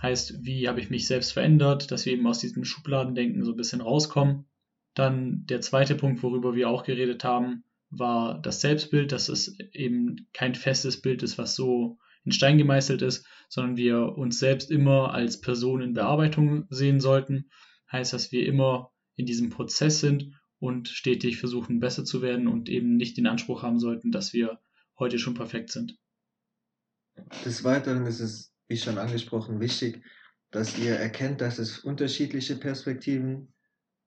Heißt, 0.00 0.44
wie 0.44 0.68
habe 0.68 0.80
ich 0.80 0.90
mich 0.90 1.06
selbst 1.06 1.32
verändert, 1.32 1.90
dass 1.90 2.06
wir 2.06 2.12
eben 2.12 2.26
aus 2.26 2.38
diesem 2.38 2.64
Schubladendenken 2.64 3.44
so 3.44 3.52
ein 3.52 3.56
bisschen 3.56 3.80
rauskommen 3.80 4.46
Dann 4.94 5.46
der 5.46 5.60
zweite 5.60 5.94
Punkt, 5.94 6.22
worüber 6.22 6.54
wir 6.54 6.68
auch 6.68 6.84
geredet 6.84 7.24
haben, 7.24 7.64
war 7.90 8.40
das 8.40 8.60
Selbstbild, 8.60 9.12
dass 9.12 9.28
es 9.28 9.58
eben 9.72 10.28
kein 10.32 10.54
festes 10.54 11.02
Bild 11.02 11.22
ist, 11.22 11.38
was 11.38 11.56
so 11.56 11.98
in 12.30 12.32
Stein 12.32 12.58
gemeißelt 12.58 13.02
ist, 13.02 13.26
sondern 13.48 13.76
wir 13.76 14.16
uns 14.16 14.38
selbst 14.38 14.70
immer 14.70 15.12
als 15.12 15.40
Person 15.40 15.82
in 15.82 15.94
Bearbeitung 15.94 16.66
sehen 16.70 17.00
sollten. 17.00 17.50
Heißt, 17.90 18.12
dass 18.12 18.30
wir 18.30 18.46
immer 18.46 18.92
in 19.16 19.26
diesem 19.26 19.50
Prozess 19.50 19.98
sind 19.98 20.40
und 20.60 20.88
stetig 20.88 21.38
versuchen, 21.38 21.80
besser 21.80 22.04
zu 22.04 22.22
werden 22.22 22.46
und 22.46 22.68
eben 22.68 22.96
nicht 22.96 23.16
den 23.16 23.26
Anspruch 23.26 23.64
haben 23.64 23.80
sollten, 23.80 24.12
dass 24.12 24.32
wir 24.32 24.60
heute 24.96 25.18
schon 25.18 25.34
perfekt 25.34 25.70
sind. 25.72 25.98
Des 27.44 27.64
Weiteren 27.64 28.06
ist 28.06 28.20
es, 28.20 28.54
wie 28.68 28.76
schon 28.76 28.98
angesprochen, 28.98 29.58
wichtig, 29.58 30.00
dass 30.52 30.78
ihr 30.78 30.94
erkennt, 30.94 31.40
dass 31.40 31.58
es 31.58 31.80
unterschiedliche 31.80 32.54
Perspektiven 32.54 33.52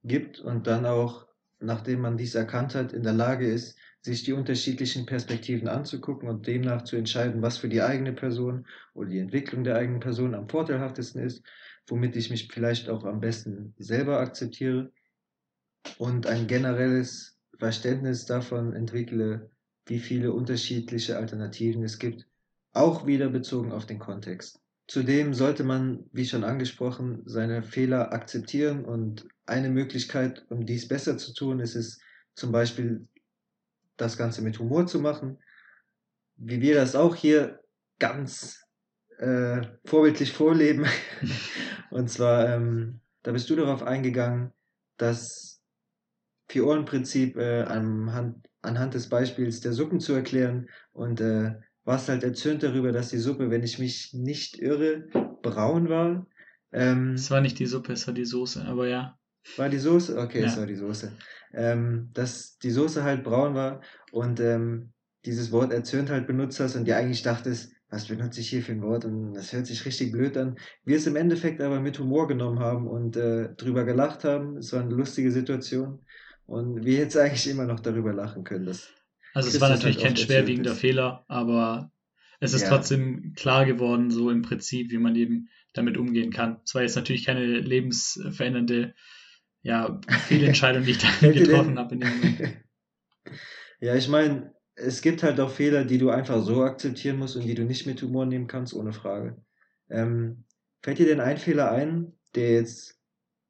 gibt 0.06 0.40
und 0.40 0.66
dann 0.66 0.86
auch, 0.86 1.28
nachdem 1.60 2.00
man 2.00 2.16
dies 2.16 2.36
erkannt 2.36 2.74
hat, 2.74 2.94
in 2.94 3.04
der 3.04 3.14
Lage 3.14 3.52
ist, 3.52 3.78
sich 4.04 4.24
die 4.24 4.34
unterschiedlichen 4.34 5.06
Perspektiven 5.06 5.70
anzugucken 5.70 6.28
und 6.28 6.46
demnach 6.46 6.84
zu 6.84 6.98
entscheiden, 6.98 7.42
was 7.42 7.58
für 7.58 7.70
die 7.70 7.82
eigene 7.82 8.12
Person 8.12 8.68
oder 8.94 9.10
die 9.10 9.20
Entwicklung 9.20 9.64
der 9.64 9.78
eigenen 9.78 10.02
Person 10.02 10.36
am 10.36 10.50
vorteilhaftesten 10.50 11.24
ist, 11.24 11.42
womit 11.88 12.16
ich 12.18 12.30
mich 12.30 12.50
vielleicht 12.52 12.90
auch 12.90 13.06
am 13.06 13.22
besten 13.22 13.74
selber 13.78 14.20
akzeptiere 14.20 14.92
und 15.98 16.28
ein 16.28 16.48
generelles 16.48 17.38
Verständnis 17.58 18.26
davon 18.26 18.74
entwickle, 18.74 19.50
wie 19.86 20.00
viele 20.00 20.34
unterschiedliche 20.34 21.18
Alternativen 21.18 21.84
es 21.84 21.98
gibt, 21.98 22.28
auch 22.74 23.08
wieder 23.08 23.30
bezogen 23.30 23.72
auf 23.72 23.86
den 23.86 24.00
Kontext. 24.00 24.60
Zudem 24.88 25.34
sollte 25.34 25.64
man, 25.64 26.04
wie 26.12 26.26
schon 26.26 26.44
angesprochen, 26.44 27.22
seine 27.26 27.64
Fehler 27.64 28.12
akzeptieren 28.12 28.84
und 28.84 29.26
eine 29.46 29.70
Möglichkeit, 29.70 30.46
um 30.50 30.66
dies 30.66 30.90
besser 30.90 31.18
zu 31.18 31.34
tun, 31.34 31.62
ist 31.62 31.76
es 31.76 32.00
zum 32.36 32.52
Beispiel 32.52 33.08
das 33.98 34.18
Ganze 34.18 34.42
mit 34.42 34.60
Humor 34.60 34.88
zu 34.88 35.00
machen, 35.00 35.40
wie 36.36 36.62
wir 36.62 36.76
das 36.76 36.96
auch 36.96 37.16
hier 37.16 37.60
ganz 38.00 38.66
äh, 39.20 39.62
vorbildlich 39.86 40.34
vorleben. 40.34 40.86
und 41.92 42.10
zwar, 42.10 42.50
ähm, 42.50 43.02
da 43.24 43.32
bist 43.32 43.50
du 43.50 43.56
darauf 43.56 43.84
eingegangen, 43.84 44.52
das 44.98 45.62
Vier-Ohren-Prinzip 46.50 47.38
äh, 47.38 47.64
anhand, 47.64 48.48
anhand 48.62 48.94
des 48.94 49.10
Beispiels 49.10 49.62
der 49.62 49.74
Suppen 49.74 50.00
zu 50.00 50.14
erklären 50.14 50.70
und 50.92 51.22
äh, 51.22 51.56
warst 51.86 52.10
halt 52.10 52.24
erzürnt 52.24 52.64
darüber, 52.64 52.92
dass 52.92 53.10
die 53.10 53.18
Suppe, 53.18 53.50
wenn 53.50 53.64
ich 53.64 53.80
mich 53.80 54.14
nicht 54.14 54.60
irre, 54.60 55.08
braun 55.42 55.90
war. 55.90 56.28
Ähm, 56.72 57.14
es 57.14 57.30
war 57.30 57.42
nicht 57.42 57.60
die 57.60 57.66
Suppe, 57.66 57.94
es 57.94 58.08
war 58.08 58.14
die 58.14 58.26
Soße, 58.26 58.64
aber 58.66 58.88
ja. 58.88 59.18
War 59.58 59.70
die 59.70 59.78
Soße? 59.78 60.18
Okay, 60.18 60.42
ja. 60.42 60.48
es 60.48 60.58
war 60.58 60.66
die 60.66 60.76
Soße. 60.76 61.12
Ähm, 61.54 62.10
dass 62.14 62.58
die 62.58 62.72
Soße 62.72 63.04
halt 63.04 63.24
braun 63.24 63.54
war 63.54 63.82
und 64.12 64.40
ähm, 64.40 64.94
dieses 65.26 65.52
Wort 65.52 65.72
erzürnt 65.72 66.10
halt 66.10 66.28
benutzt 66.28 66.60
hast 66.60 66.76
und 66.76 66.86
dir 66.86 66.98
eigentlich 66.98 67.22
dachtest, 67.22 67.74
was 67.90 68.08
benutze 68.08 68.42
ich 68.42 68.50
hier 68.50 68.64
für 68.64 68.72
ein 68.72 68.82
Wort 68.82 69.06
und 69.06 69.34
das 69.34 69.54
hört 69.54 69.68
sich 69.68 69.86
richtig 69.86 70.12
blöd 70.12 70.36
an. 70.36 70.58
Wir 70.84 70.98
es 70.98 71.06
im 71.06 71.16
Endeffekt 71.16 71.62
aber 71.62 71.80
mit 71.80 72.00
Humor 72.00 72.28
genommen 72.28 72.60
haben 72.60 72.88
und 72.88 73.16
äh, 73.16 73.54
drüber 73.56 73.84
gelacht 73.84 74.24
haben. 74.24 74.58
Es 74.58 74.74
war 74.74 74.82
eine 74.82 74.96
lustige 74.96 75.32
Situation 75.32 76.00
und 76.48 76.84
wir 76.86 76.98
jetzt 76.98 77.16
eigentlich 77.16 77.48
immer 77.48 77.66
noch 77.66 77.80
darüber 77.80 78.12
lachen 78.12 78.44
können. 78.44 78.66
Dass 78.66 78.90
also 79.36 79.50
es 79.50 79.62
war 79.62 79.70
natürlich 79.70 79.98
halt 79.98 80.08
kein 80.08 80.18
schwerwiegender 80.18 80.74
Fehler, 80.74 81.24
aber 81.28 81.92
es 82.40 82.54
ist 82.54 82.64
ja. 82.64 82.70
trotzdem 82.70 83.34
klar 83.36 83.66
geworden, 83.66 84.10
so 84.10 84.30
im 84.30 84.42
Prinzip, 84.42 84.92
wie 84.92 84.98
man 84.98 85.16
eben 85.16 85.50
damit 85.74 85.98
umgehen 85.98 86.32
kann. 86.32 86.60
Es 86.66 86.76
war 86.76 86.82
jetzt 86.82 86.96
natürlich 86.96 87.26
keine 87.26 87.46
lebensverändernde 87.46 88.96
ja, 89.64 90.00
Fehlentscheidung, 90.28 90.84
die 90.84 90.92
ich 90.92 91.00
da 91.00 91.10
getroffen 91.32 91.80
habe 91.80 91.96
in 91.96 92.02
dem 92.02 92.10
Moment. 92.10 92.40
Ja, 93.80 93.96
ich 93.96 94.08
meine, 94.08 94.54
es 94.76 95.02
gibt 95.02 95.24
halt 95.24 95.40
auch 95.42 95.50
Fehler, 95.52 95.84
die 95.84 95.98
du 95.98 96.10
einfach 96.10 96.42
so 96.42 96.64
akzeptieren 96.64 97.18
musst 97.18 97.36
und 97.36 97.44
die 97.44 97.54
du 97.54 97.64
nicht 97.66 97.86
mit 97.86 98.02
Humor 98.02 98.26
nehmen 98.26 98.48
kannst, 98.48 98.74
ohne 98.74 98.94
Frage. 98.94 99.44
Ähm, 99.90 100.46
fällt 100.82 101.00
dir 101.00 101.06
denn 101.06 101.20
ein 101.20 101.38
Fehler 101.38 101.72
ein, 101.72 102.14
der 102.34 102.54
jetzt 102.54 103.00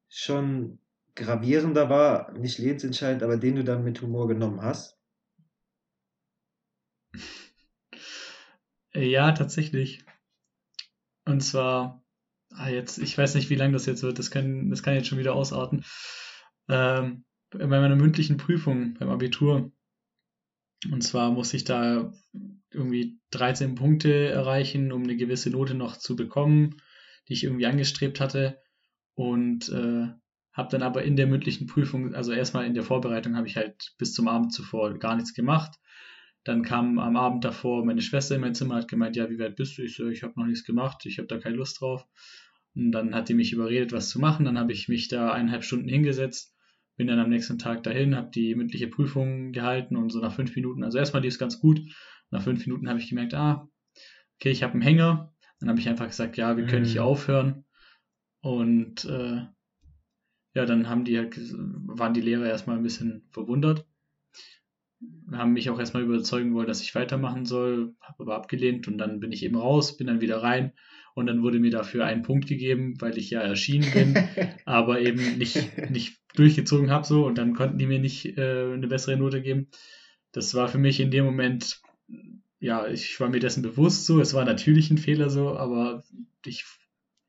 schon 0.09 0.79
gravierender 1.15 1.89
war, 1.89 2.31
nicht 2.33 2.57
lebensentscheidend, 2.57 3.21
aber 3.23 3.37
den 3.37 3.57
du 3.57 3.63
dann 3.63 3.83
mit 3.83 4.01
Humor 4.01 4.27
genommen 4.27 4.61
hast? 4.61 4.97
Ja, 8.95 9.31
tatsächlich. 9.31 10.05
Und 11.25 11.41
zwar, 11.41 12.02
ah, 12.55 12.69
jetzt, 12.69 12.97
ich 12.97 13.17
weiß 13.17 13.35
nicht, 13.35 13.49
wie 13.49 13.55
lang 13.55 13.71
das 13.71 13.85
jetzt 13.85 14.03
wird, 14.03 14.19
das 14.19 14.31
kann, 14.31 14.69
das 14.69 14.83
kann 14.83 14.95
jetzt 14.95 15.07
schon 15.07 15.19
wieder 15.19 15.35
ausarten. 15.35 15.83
Ähm, 16.69 17.25
bei 17.51 17.67
meiner 17.67 17.95
mündlichen 17.95 18.37
Prüfung 18.37 18.95
beim 18.95 19.09
Abitur. 19.09 19.71
Und 20.91 21.01
zwar 21.01 21.31
muss 21.31 21.53
ich 21.53 21.63
da 21.63 22.11
irgendwie 22.71 23.19
13 23.31 23.75
Punkte 23.75 24.29
erreichen, 24.29 24.91
um 24.91 25.03
eine 25.03 25.15
gewisse 25.15 25.49
Note 25.49 25.75
noch 25.75 25.97
zu 25.97 26.15
bekommen, 26.15 26.81
die 27.27 27.33
ich 27.33 27.43
irgendwie 27.43 27.67
angestrebt 27.67 28.19
hatte. 28.19 28.59
Und 29.15 29.69
äh, 29.69 30.07
habe 30.53 30.69
dann 30.69 30.83
aber 30.83 31.03
in 31.03 31.15
der 31.15 31.27
mündlichen 31.27 31.67
Prüfung, 31.67 32.13
also 32.13 32.31
erstmal 32.31 32.65
in 32.65 32.73
der 32.73 32.83
Vorbereitung, 32.83 33.35
habe 33.35 33.47
ich 33.47 33.55
halt 33.55 33.93
bis 33.97 34.13
zum 34.13 34.27
Abend 34.27 34.53
zuvor 34.53 34.97
gar 34.97 35.15
nichts 35.15 35.33
gemacht. 35.33 35.79
Dann 36.43 36.63
kam 36.63 36.99
am 36.99 37.15
Abend 37.15 37.45
davor 37.45 37.85
meine 37.85 38.01
Schwester 38.01 38.35
in 38.35 38.41
mein 38.41 38.55
Zimmer, 38.55 38.75
hat 38.75 38.87
gemeint, 38.87 39.15
ja, 39.15 39.29
wie 39.29 39.39
weit 39.39 39.55
bist 39.55 39.77
du? 39.77 39.83
Ich 39.83 39.95
so, 39.95 40.07
ich 40.07 40.23
habe 40.23 40.33
noch 40.35 40.45
nichts 40.45 40.65
gemacht, 40.65 41.05
ich 41.05 41.17
habe 41.17 41.27
da 41.27 41.37
keine 41.37 41.55
Lust 41.55 41.79
drauf. 41.79 42.05
Und 42.75 42.91
dann 42.91 43.13
hat 43.13 43.29
die 43.29 43.33
mich 43.33 43.53
überredet, 43.53 43.91
was 43.91 44.09
zu 44.09 44.19
machen. 44.19 44.45
Dann 44.45 44.57
habe 44.57 44.71
ich 44.71 44.87
mich 44.89 45.07
da 45.07 45.31
eineinhalb 45.31 45.63
Stunden 45.63 45.87
hingesetzt, 45.87 46.55
bin 46.95 47.07
dann 47.07 47.19
am 47.19 47.29
nächsten 47.29 47.59
Tag 47.59 47.83
dahin, 47.83 48.15
habe 48.15 48.31
die 48.31 48.55
mündliche 48.55 48.87
Prüfung 48.87 49.51
gehalten 49.51 49.95
und 49.95 50.11
so 50.11 50.19
nach 50.19 50.33
fünf 50.33 50.55
Minuten, 50.55 50.83
also 50.83 50.97
erstmal 50.97 51.21
die 51.21 51.27
ist 51.27 51.39
ganz 51.39 51.59
gut. 51.59 51.81
Nach 52.31 52.41
fünf 52.41 52.65
Minuten 52.65 52.89
habe 52.89 52.99
ich 52.99 53.09
gemerkt, 53.09 53.33
ah, 53.33 53.69
okay, 54.35 54.49
ich 54.49 54.63
habe 54.63 54.73
einen 54.73 54.81
Hänger. 54.81 55.33
Dann 55.59 55.69
habe 55.69 55.79
ich 55.79 55.87
einfach 55.87 56.07
gesagt, 56.07 56.35
ja, 56.37 56.57
wir 56.57 56.65
können 56.65 56.85
mhm. 56.85 56.89
hier 56.89 57.03
aufhören. 57.03 57.65
Und 58.41 59.05
äh, 59.05 59.45
ja, 60.55 60.65
dann 60.65 60.89
haben 60.89 61.05
die 61.05 61.17
halt, 61.17 61.37
waren 61.37 62.13
die 62.13 62.21
Lehrer 62.21 62.47
erstmal 62.47 62.77
ein 62.77 62.83
bisschen 62.83 63.27
verwundert 63.31 63.85
haben 65.31 65.53
mich 65.53 65.69
auch 65.69 65.79
erstmal 65.79 66.03
überzeugen 66.03 66.53
wollen, 66.53 66.67
dass 66.67 66.81
ich 66.81 66.95
weitermachen 66.95 67.45
soll, 67.45 67.95
habe 68.01 68.23
aber 68.23 68.35
abgelehnt 68.35 68.87
und 68.87 68.97
dann 68.97 69.19
bin 69.19 69.31
ich 69.31 69.43
eben 69.43 69.55
raus, 69.55 69.97
bin 69.97 70.07
dann 70.07 70.21
wieder 70.21 70.41
rein 70.41 70.73
und 71.13 71.27
dann 71.27 71.43
wurde 71.43 71.59
mir 71.59 71.71
dafür 71.71 72.05
ein 72.05 72.23
Punkt 72.23 72.47
gegeben, 72.47 72.95
weil 72.99 73.17
ich 73.17 73.29
ja 73.29 73.41
erschienen 73.41 73.91
bin, 73.91 74.15
aber 74.65 75.01
eben 75.01 75.37
nicht, 75.37 75.89
nicht 75.89 76.19
durchgezogen 76.35 76.91
habe 76.91 77.05
so 77.05 77.25
und 77.25 77.37
dann 77.37 77.53
konnten 77.53 77.77
die 77.77 77.85
mir 77.85 77.99
nicht 77.99 78.37
äh, 78.37 78.73
eine 78.73 78.87
bessere 78.87 79.17
Note 79.17 79.41
geben. 79.41 79.67
Das 80.31 80.55
war 80.55 80.67
für 80.67 80.79
mich 80.79 80.99
in 80.99 81.11
dem 81.11 81.25
Moment, 81.25 81.81
ja, 82.59 82.87
ich 82.87 83.19
war 83.19 83.29
mir 83.29 83.39
dessen 83.39 83.61
bewusst 83.61 84.05
so, 84.05 84.19
es 84.19 84.33
war 84.33 84.45
natürlich 84.45 84.89
ein 84.89 84.97
Fehler 84.97 85.29
so, 85.29 85.55
aber 85.55 86.03
ich, 86.45 86.65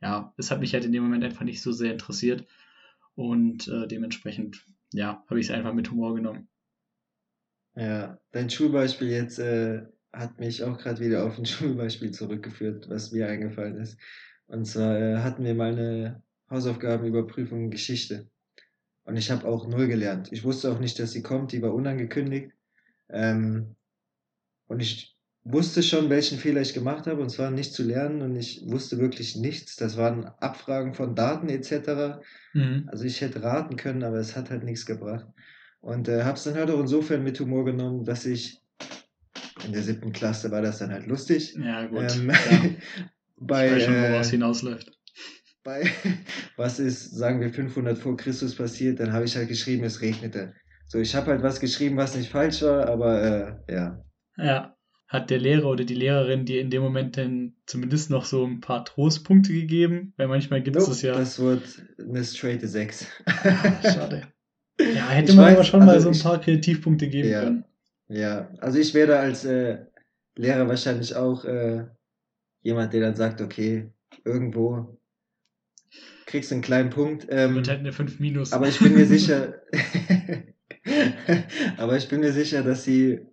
ja, 0.00 0.32
es 0.38 0.50
hat 0.50 0.60
mich 0.60 0.72
halt 0.72 0.84
in 0.84 0.92
dem 0.92 1.02
Moment 1.02 1.24
einfach 1.24 1.44
nicht 1.44 1.60
so 1.60 1.72
sehr 1.72 1.92
interessiert 1.92 2.46
und 3.14 3.68
äh, 3.68 3.86
dementsprechend, 3.86 4.64
ja, 4.92 5.22
habe 5.28 5.38
ich 5.38 5.46
es 5.46 5.52
einfach 5.52 5.74
mit 5.74 5.90
Humor 5.90 6.14
genommen. 6.14 6.48
Ja, 7.76 8.18
dein 8.30 8.50
Schulbeispiel 8.50 9.08
jetzt 9.08 9.38
äh, 9.38 9.82
hat 10.14 10.38
mich 10.38 10.62
auch 10.62 10.78
gerade 10.78 11.00
wieder 11.00 11.24
auf 11.24 11.38
ein 11.38 11.46
Schulbeispiel 11.46 12.12
zurückgeführt, 12.12 12.88
was 12.88 13.12
mir 13.12 13.28
eingefallen 13.28 13.76
ist. 13.76 13.98
Und 14.46 14.66
zwar 14.66 14.98
äh, 14.98 15.16
hatten 15.18 15.44
wir 15.44 15.54
mal 15.54 15.72
eine 15.72 16.22
Hausaufgabenüberprüfung 16.50 17.70
Geschichte. 17.70 18.28
Und 19.04 19.16
ich 19.16 19.30
habe 19.30 19.46
auch 19.46 19.66
null 19.66 19.86
gelernt. 19.86 20.32
Ich 20.32 20.44
wusste 20.44 20.72
auch 20.72 20.80
nicht, 20.80 20.98
dass 20.98 21.12
sie 21.12 21.22
kommt, 21.22 21.52
die 21.52 21.62
war 21.62 21.74
unangekündigt. 21.74 22.52
Ähm, 23.10 23.76
und 24.66 24.80
ich 24.80 25.16
wusste 25.44 25.82
schon, 25.82 26.08
welchen 26.08 26.38
Fehler 26.38 26.62
ich 26.62 26.72
gemacht 26.72 27.06
habe, 27.06 27.20
und 27.20 27.28
zwar 27.28 27.50
nicht 27.50 27.74
zu 27.74 27.82
lernen. 27.82 28.22
Und 28.22 28.36
ich 28.36 28.62
wusste 28.66 28.98
wirklich 28.98 29.36
nichts. 29.36 29.76
Das 29.76 29.96
waren 29.96 30.24
Abfragen 30.24 30.94
von 30.94 31.14
Daten 31.14 31.48
etc. 31.50 32.22
Mhm. 32.54 32.88
Also 32.90 33.04
ich 33.04 33.20
hätte 33.20 33.42
raten 33.42 33.76
können, 33.76 34.02
aber 34.02 34.16
es 34.16 34.36
hat 34.36 34.50
halt 34.50 34.64
nichts 34.64 34.86
gebracht. 34.86 35.26
Und 35.80 36.08
äh, 36.08 36.24
habe 36.24 36.38
es 36.38 36.44
dann 36.44 36.54
halt 36.54 36.70
auch 36.70 36.80
insofern 36.80 37.22
mit 37.22 37.38
Humor 37.40 37.66
genommen, 37.66 38.04
dass 38.06 38.24
ich 38.24 38.63
in 39.66 39.72
der 39.72 39.82
siebten 39.82 40.12
Klasse 40.12 40.50
war 40.50 40.62
das 40.62 40.78
dann 40.78 40.90
halt 40.90 41.06
lustig. 41.06 41.56
Ja, 41.58 41.86
gut. 41.86 42.16
Ähm, 42.16 42.30
ja. 42.30 42.60
bei, 43.36 43.66
ich 43.66 43.72
weiß 43.72 43.84
schon, 43.84 43.94
woraus 43.94 44.28
äh, 44.28 44.30
hinausläuft. 44.30 44.92
Bei, 45.62 45.90
was 46.56 46.78
ist, 46.78 47.10
sagen 47.16 47.40
wir, 47.40 47.52
500 47.52 47.98
vor 47.98 48.16
Christus 48.16 48.54
passiert, 48.54 49.00
dann 49.00 49.12
habe 49.12 49.24
ich 49.24 49.36
halt 49.36 49.48
geschrieben, 49.48 49.84
es 49.84 50.00
regnete. 50.00 50.54
So, 50.88 50.98
ich 50.98 51.14
habe 51.14 51.30
halt 51.30 51.42
was 51.42 51.60
geschrieben, 51.60 51.96
was 51.96 52.14
nicht 52.14 52.30
falsch 52.30 52.62
war, 52.62 52.88
aber 52.88 53.22
äh, 53.68 53.72
ja. 53.74 54.04
Ja. 54.36 54.70
Hat 55.06 55.30
der 55.30 55.38
Lehrer 55.38 55.66
oder 55.66 55.84
die 55.84 55.94
Lehrerin 55.94 56.44
dir 56.44 56.60
in 56.60 56.70
dem 56.70 56.82
Moment 56.82 57.16
denn 57.16 57.54
zumindest 57.66 58.10
noch 58.10 58.24
so 58.24 58.44
ein 58.44 58.60
paar 58.60 58.84
Trostpunkte 58.84 59.52
gegeben? 59.52 60.12
Weil 60.16 60.28
manchmal 60.28 60.62
gibt 60.62 60.76
es 60.76 60.88
nope, 60.88 61.06
ja. 61.06 61.14
Das 61.14 61.38
wird 61.38 61.62
eine 61.98 62.24
straighte 62.24 62.66
6. 62.66 63.06
Schade. 63.82 64.22
Ja, 64.80 65.08
hätte 65.08 65.30
ich 65.30 65.36
man 65.36 65.46
weiß, 65.46 65.54
aber 65.54 65.64
schon 65.64 65.82
also 65.82 65.92
mal 65.92 66.00
so 66.00 66.08
ein 66.08 66.32
paar 66.32 66.40
Kreativpunkte 66.40 67.08
geben 67.08 67.28
ja, 67.28 67.44
können. 67.44 67.64
Ja, 68.14 68.48
also 68.58 68.78
ich 68.78 68.94
wäre 68.94 69.18
als 69.18 69.44
äh, 69.44 69.86
Lehrer 70.36 70.68
wahrscheinlich 70.68 71.16
auch 71.16 71.44
äh, 71.44 71.84
jemand, 72.62 72.92
der 72.92 73.00
dann 73.00 73.16
sagt, 73.16 73.40
okay, 73.40 73.90
irgendwo 74.24 75.00
kriegst 76.24 76.52
einen 76.52 76.62
kleinen 76.62 76.90
Punkt. 76.90 77.26
Ähm, 77.28 77.56
Wird 77.56 77.68
halt 77.68 77.80
eine 77.80 77.92
5 77.92 78.20
minus. 78.20 78.52
aber 78.52 78.68
ich 78.68 78.78
bin 78.78 78.94
mir 78.94 79.04
sicher, 79.06 79.60
aber 81.76 81.96
ich 81.96 82.08
bin 82.08 82.20
mir 82.20 82.32
sicher, 82.32 82.62
dass 82.62 82.84
sie 82.84 83.26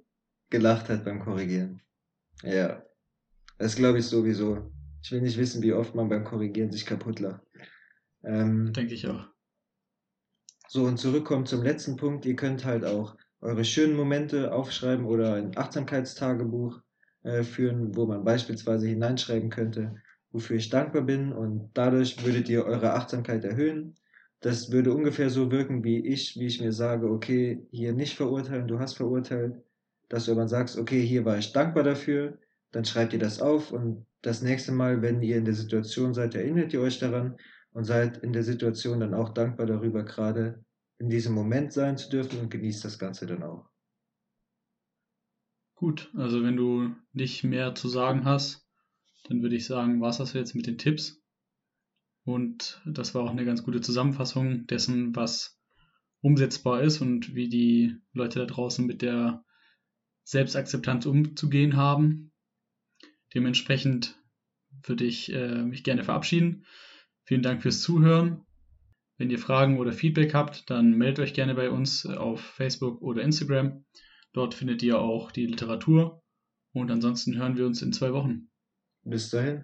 gelacht 0.50 0.90
hat 0.90 1.06
beim 1.06 1.20
Korrigieren. 1.20 1.84
Ja, 2.42 2.84
das 3.60 3.76
glaube 3.76 4.00
ich 4.00 4.06
sowieso. 4.08 4.72
Ich 5.04 5.12
will 5.12 5.22
nicht 5.22 5.38
wissen, 5.38 5.62
wie 5.62 5.74
oft 5.74 5.94
man 5.94 6.10
beim 6.10 6.24
Korrigieren 6.24 6.72
sich 6.72 6.88
kaputt 6.88 7.20
lacht. 7.20 7.44
Ähm, 8.24 8.74
Denke 8.74 8.96
ich 8.96 9.08
auch. 9.08 9.28
so, 10.68 10.86
und 10.86 10.98
zurückkommen 10.98 11.46
zum 11.46 11.62
letzten 11.62 11.98
Punkt. 11.98 12.26
Ihr 12.26 12.36
könnt 12.36 12.66
halt 12.66 12.84
auch 12.84 13.16
eure 13.42 13.66
schönen 13.66 13.96
Momente 13.96 14.54
aufschreiben 14.54 15.06
oder 15.06 15.36
ein 15.36 15.58
Achtsamkeitstagebuch 15.58 16.80
äh, 17.24 17.44
führen, 17.44 17.96
wo 17.96 18.06
man 18.06 18.24
beispielsweise 18.24 18.88
hineinschreiben 18.88 19.50
könnte, 19.50 19.96
wofür 20.32 20.58
ich 20.58 20.70
dankbar 20.70 21.02
bin 21.02 21.34
und 21.34 21.70
dadurch 21.74 22.24
würdet 22.26 22.48
ihr 22.50 22.66
eure 22.66 22.94
Achtsamkeit 22.94 23.44
erhöhen. 23.44 23.96
Das 24.40 24.72
würde 24.72 24.94
ungefähr 24.94 25.30
so 25.30 25.52
wirken 25.52 25.84
wie 25.84 26.00
ich, 26.00 26.36
wie 26.40 26.48
ich 26.48 26.62
mir 26.62 26.72
sage, 26.72 27.10
okay, 27.10 27.66
hier 27.72 27.94
nicht 27.94 28.16
verurteilen, 28.16 28.68
du 28.68 28.80
hast 28.80 28.98
verurteilt, 28.98 29.56
dass 30.10 30.26
du 30.26 30.32
aber 30.32 30.48
sagst, 30.48 30.78
okay, 30.78 31.02
hier 31.06 31.26
war 31.26 31.38
ich 31.38 31.54
dankbar 31.54 31.84
dafür, 31.84 32.38
dann 32.72 32.86
schreibt 32.86 33.14
ihr 33.14 33.20
das 33.20 33.42
auf 33.42 33.72
und 33.72 34.06
das 34.22 34.42
nächste 34.42 34.72
Mal, 34.72 35.02
wenn 35.02 35.22
ihr 35.22 35.38
in 35.38 35.46
der 35.46 35.54
Situation 35.54 36.14
seid, 36.14 36.36
erinnert 36.36 36.74
ihr 36.74 36.82
euch 36.82 37.00
daran 37.00 37.38
und 37.74 37.86
seid 37.86 38.18
in 38.18 38.34
der 38.34 38.44
Situation 38.44 39.00
dann 39.00 39.14
auch 39.14 39.30
dankbar 39.30 39.66
darüber, 39.66 40.04
gerade 40.04 40.64
in 41.02 41.10
diesem 41.10 41.34
Moment 41.34 41.74
sein 41.74 41.98
zu 41.98 42.10
dürfen 42.12 42.40
und 42.40 42.52
genießt 42.52 42.86
das 42.86 43.00
Ganze 43.00 43.26
dann 43.26 43.42
auch. 43.42 43.68
Gut, 45.74 46.12
also 46.16 46.44
wenn 46.44 46.56
du 46.56 46.96
nicht 47.12 47.44
mehr 47.44 47.74
zu 47.74 47.90
sagen 47.90 48.24
hast, 48.24 48.68
dann 49.24 49.42
würde 49.42 49.56
ich 49.56 49.66
sagen, 49.66 50.00
war 50.00 50.12
es 50.12 50.18
das 50.18 50.34
jetzt 50.34 50.54
mit 50.54 50.68
den 50.68 50.78
Tipps. 50.78 51.20
Und 52.24 52.84
das 52.86 53.16
war 53.16 53.24
auch 53.24 53.32
eine 53.32 53.46
ganz 53.46 53.64
gute 53.64 53.82
Zusammenfassung 53.82 54.68
dessen, 54.68 55.16
was 55.16 55.60
umsetzbar 56.22 56.84
ist 56.84 57.02
und 57.02 57.34
wie 57.34 57.50
die 57.50 57.96
Leute 58.14 58.38
da 58.38 58.46
draußen 58.46 58.86
mit 58.86 59.02
der 59.02 59.44
Selbstakzeptanz 60.24 61.08
umzugehen 61.08 61.78
haben. 61.78 62.32
Dementsprechend 63.34 64.22
würde 64.84 65.06
ich 65.06 65.34
äh, 65.34 65.64
mich 65.64 65.84
gerne 65.84 66.04
verabschieden. 66.04 66.68
Vielen 67.24 67.42
Dank 67.42 67.64
fürs 67.64 67.82
Zuhören. 67.82 68.46
Wenn 69.22 69.30
ihr 69.30 69.38
Fragen 69.38 69.78
oder 69.78 69.94
Feedback 69.94 70.34
habt, 70.34 70.68
dann 70.72 70.98
meldet 70.98 71.20
euch 71.20 71.36
gerne 71.36 71.54
bei 71.54 71.70
uns 71.70 72.08
auf 72.08 72.42
Facebook 72.42 73.04
oder 73.04 73.22
Instagram. 73.22 73.86
Dort 74.34 74.56
findet 74.56 74.82
ihr 74.82 75.00
auch 75.00 75.32
die 75.32 75.46
Literatur. 75.46 76.24
Und 76.74 76.90
ansonsten 76.90 77.38
hören 77.38 77.56
wir 77.56 77.68
uns 77.68 77.84
in 77.84 77.94
zwei 77.94 78.14
Wochen. 78.14 78.50
Bis 79.04 79.30
dahin. 79.30 79.64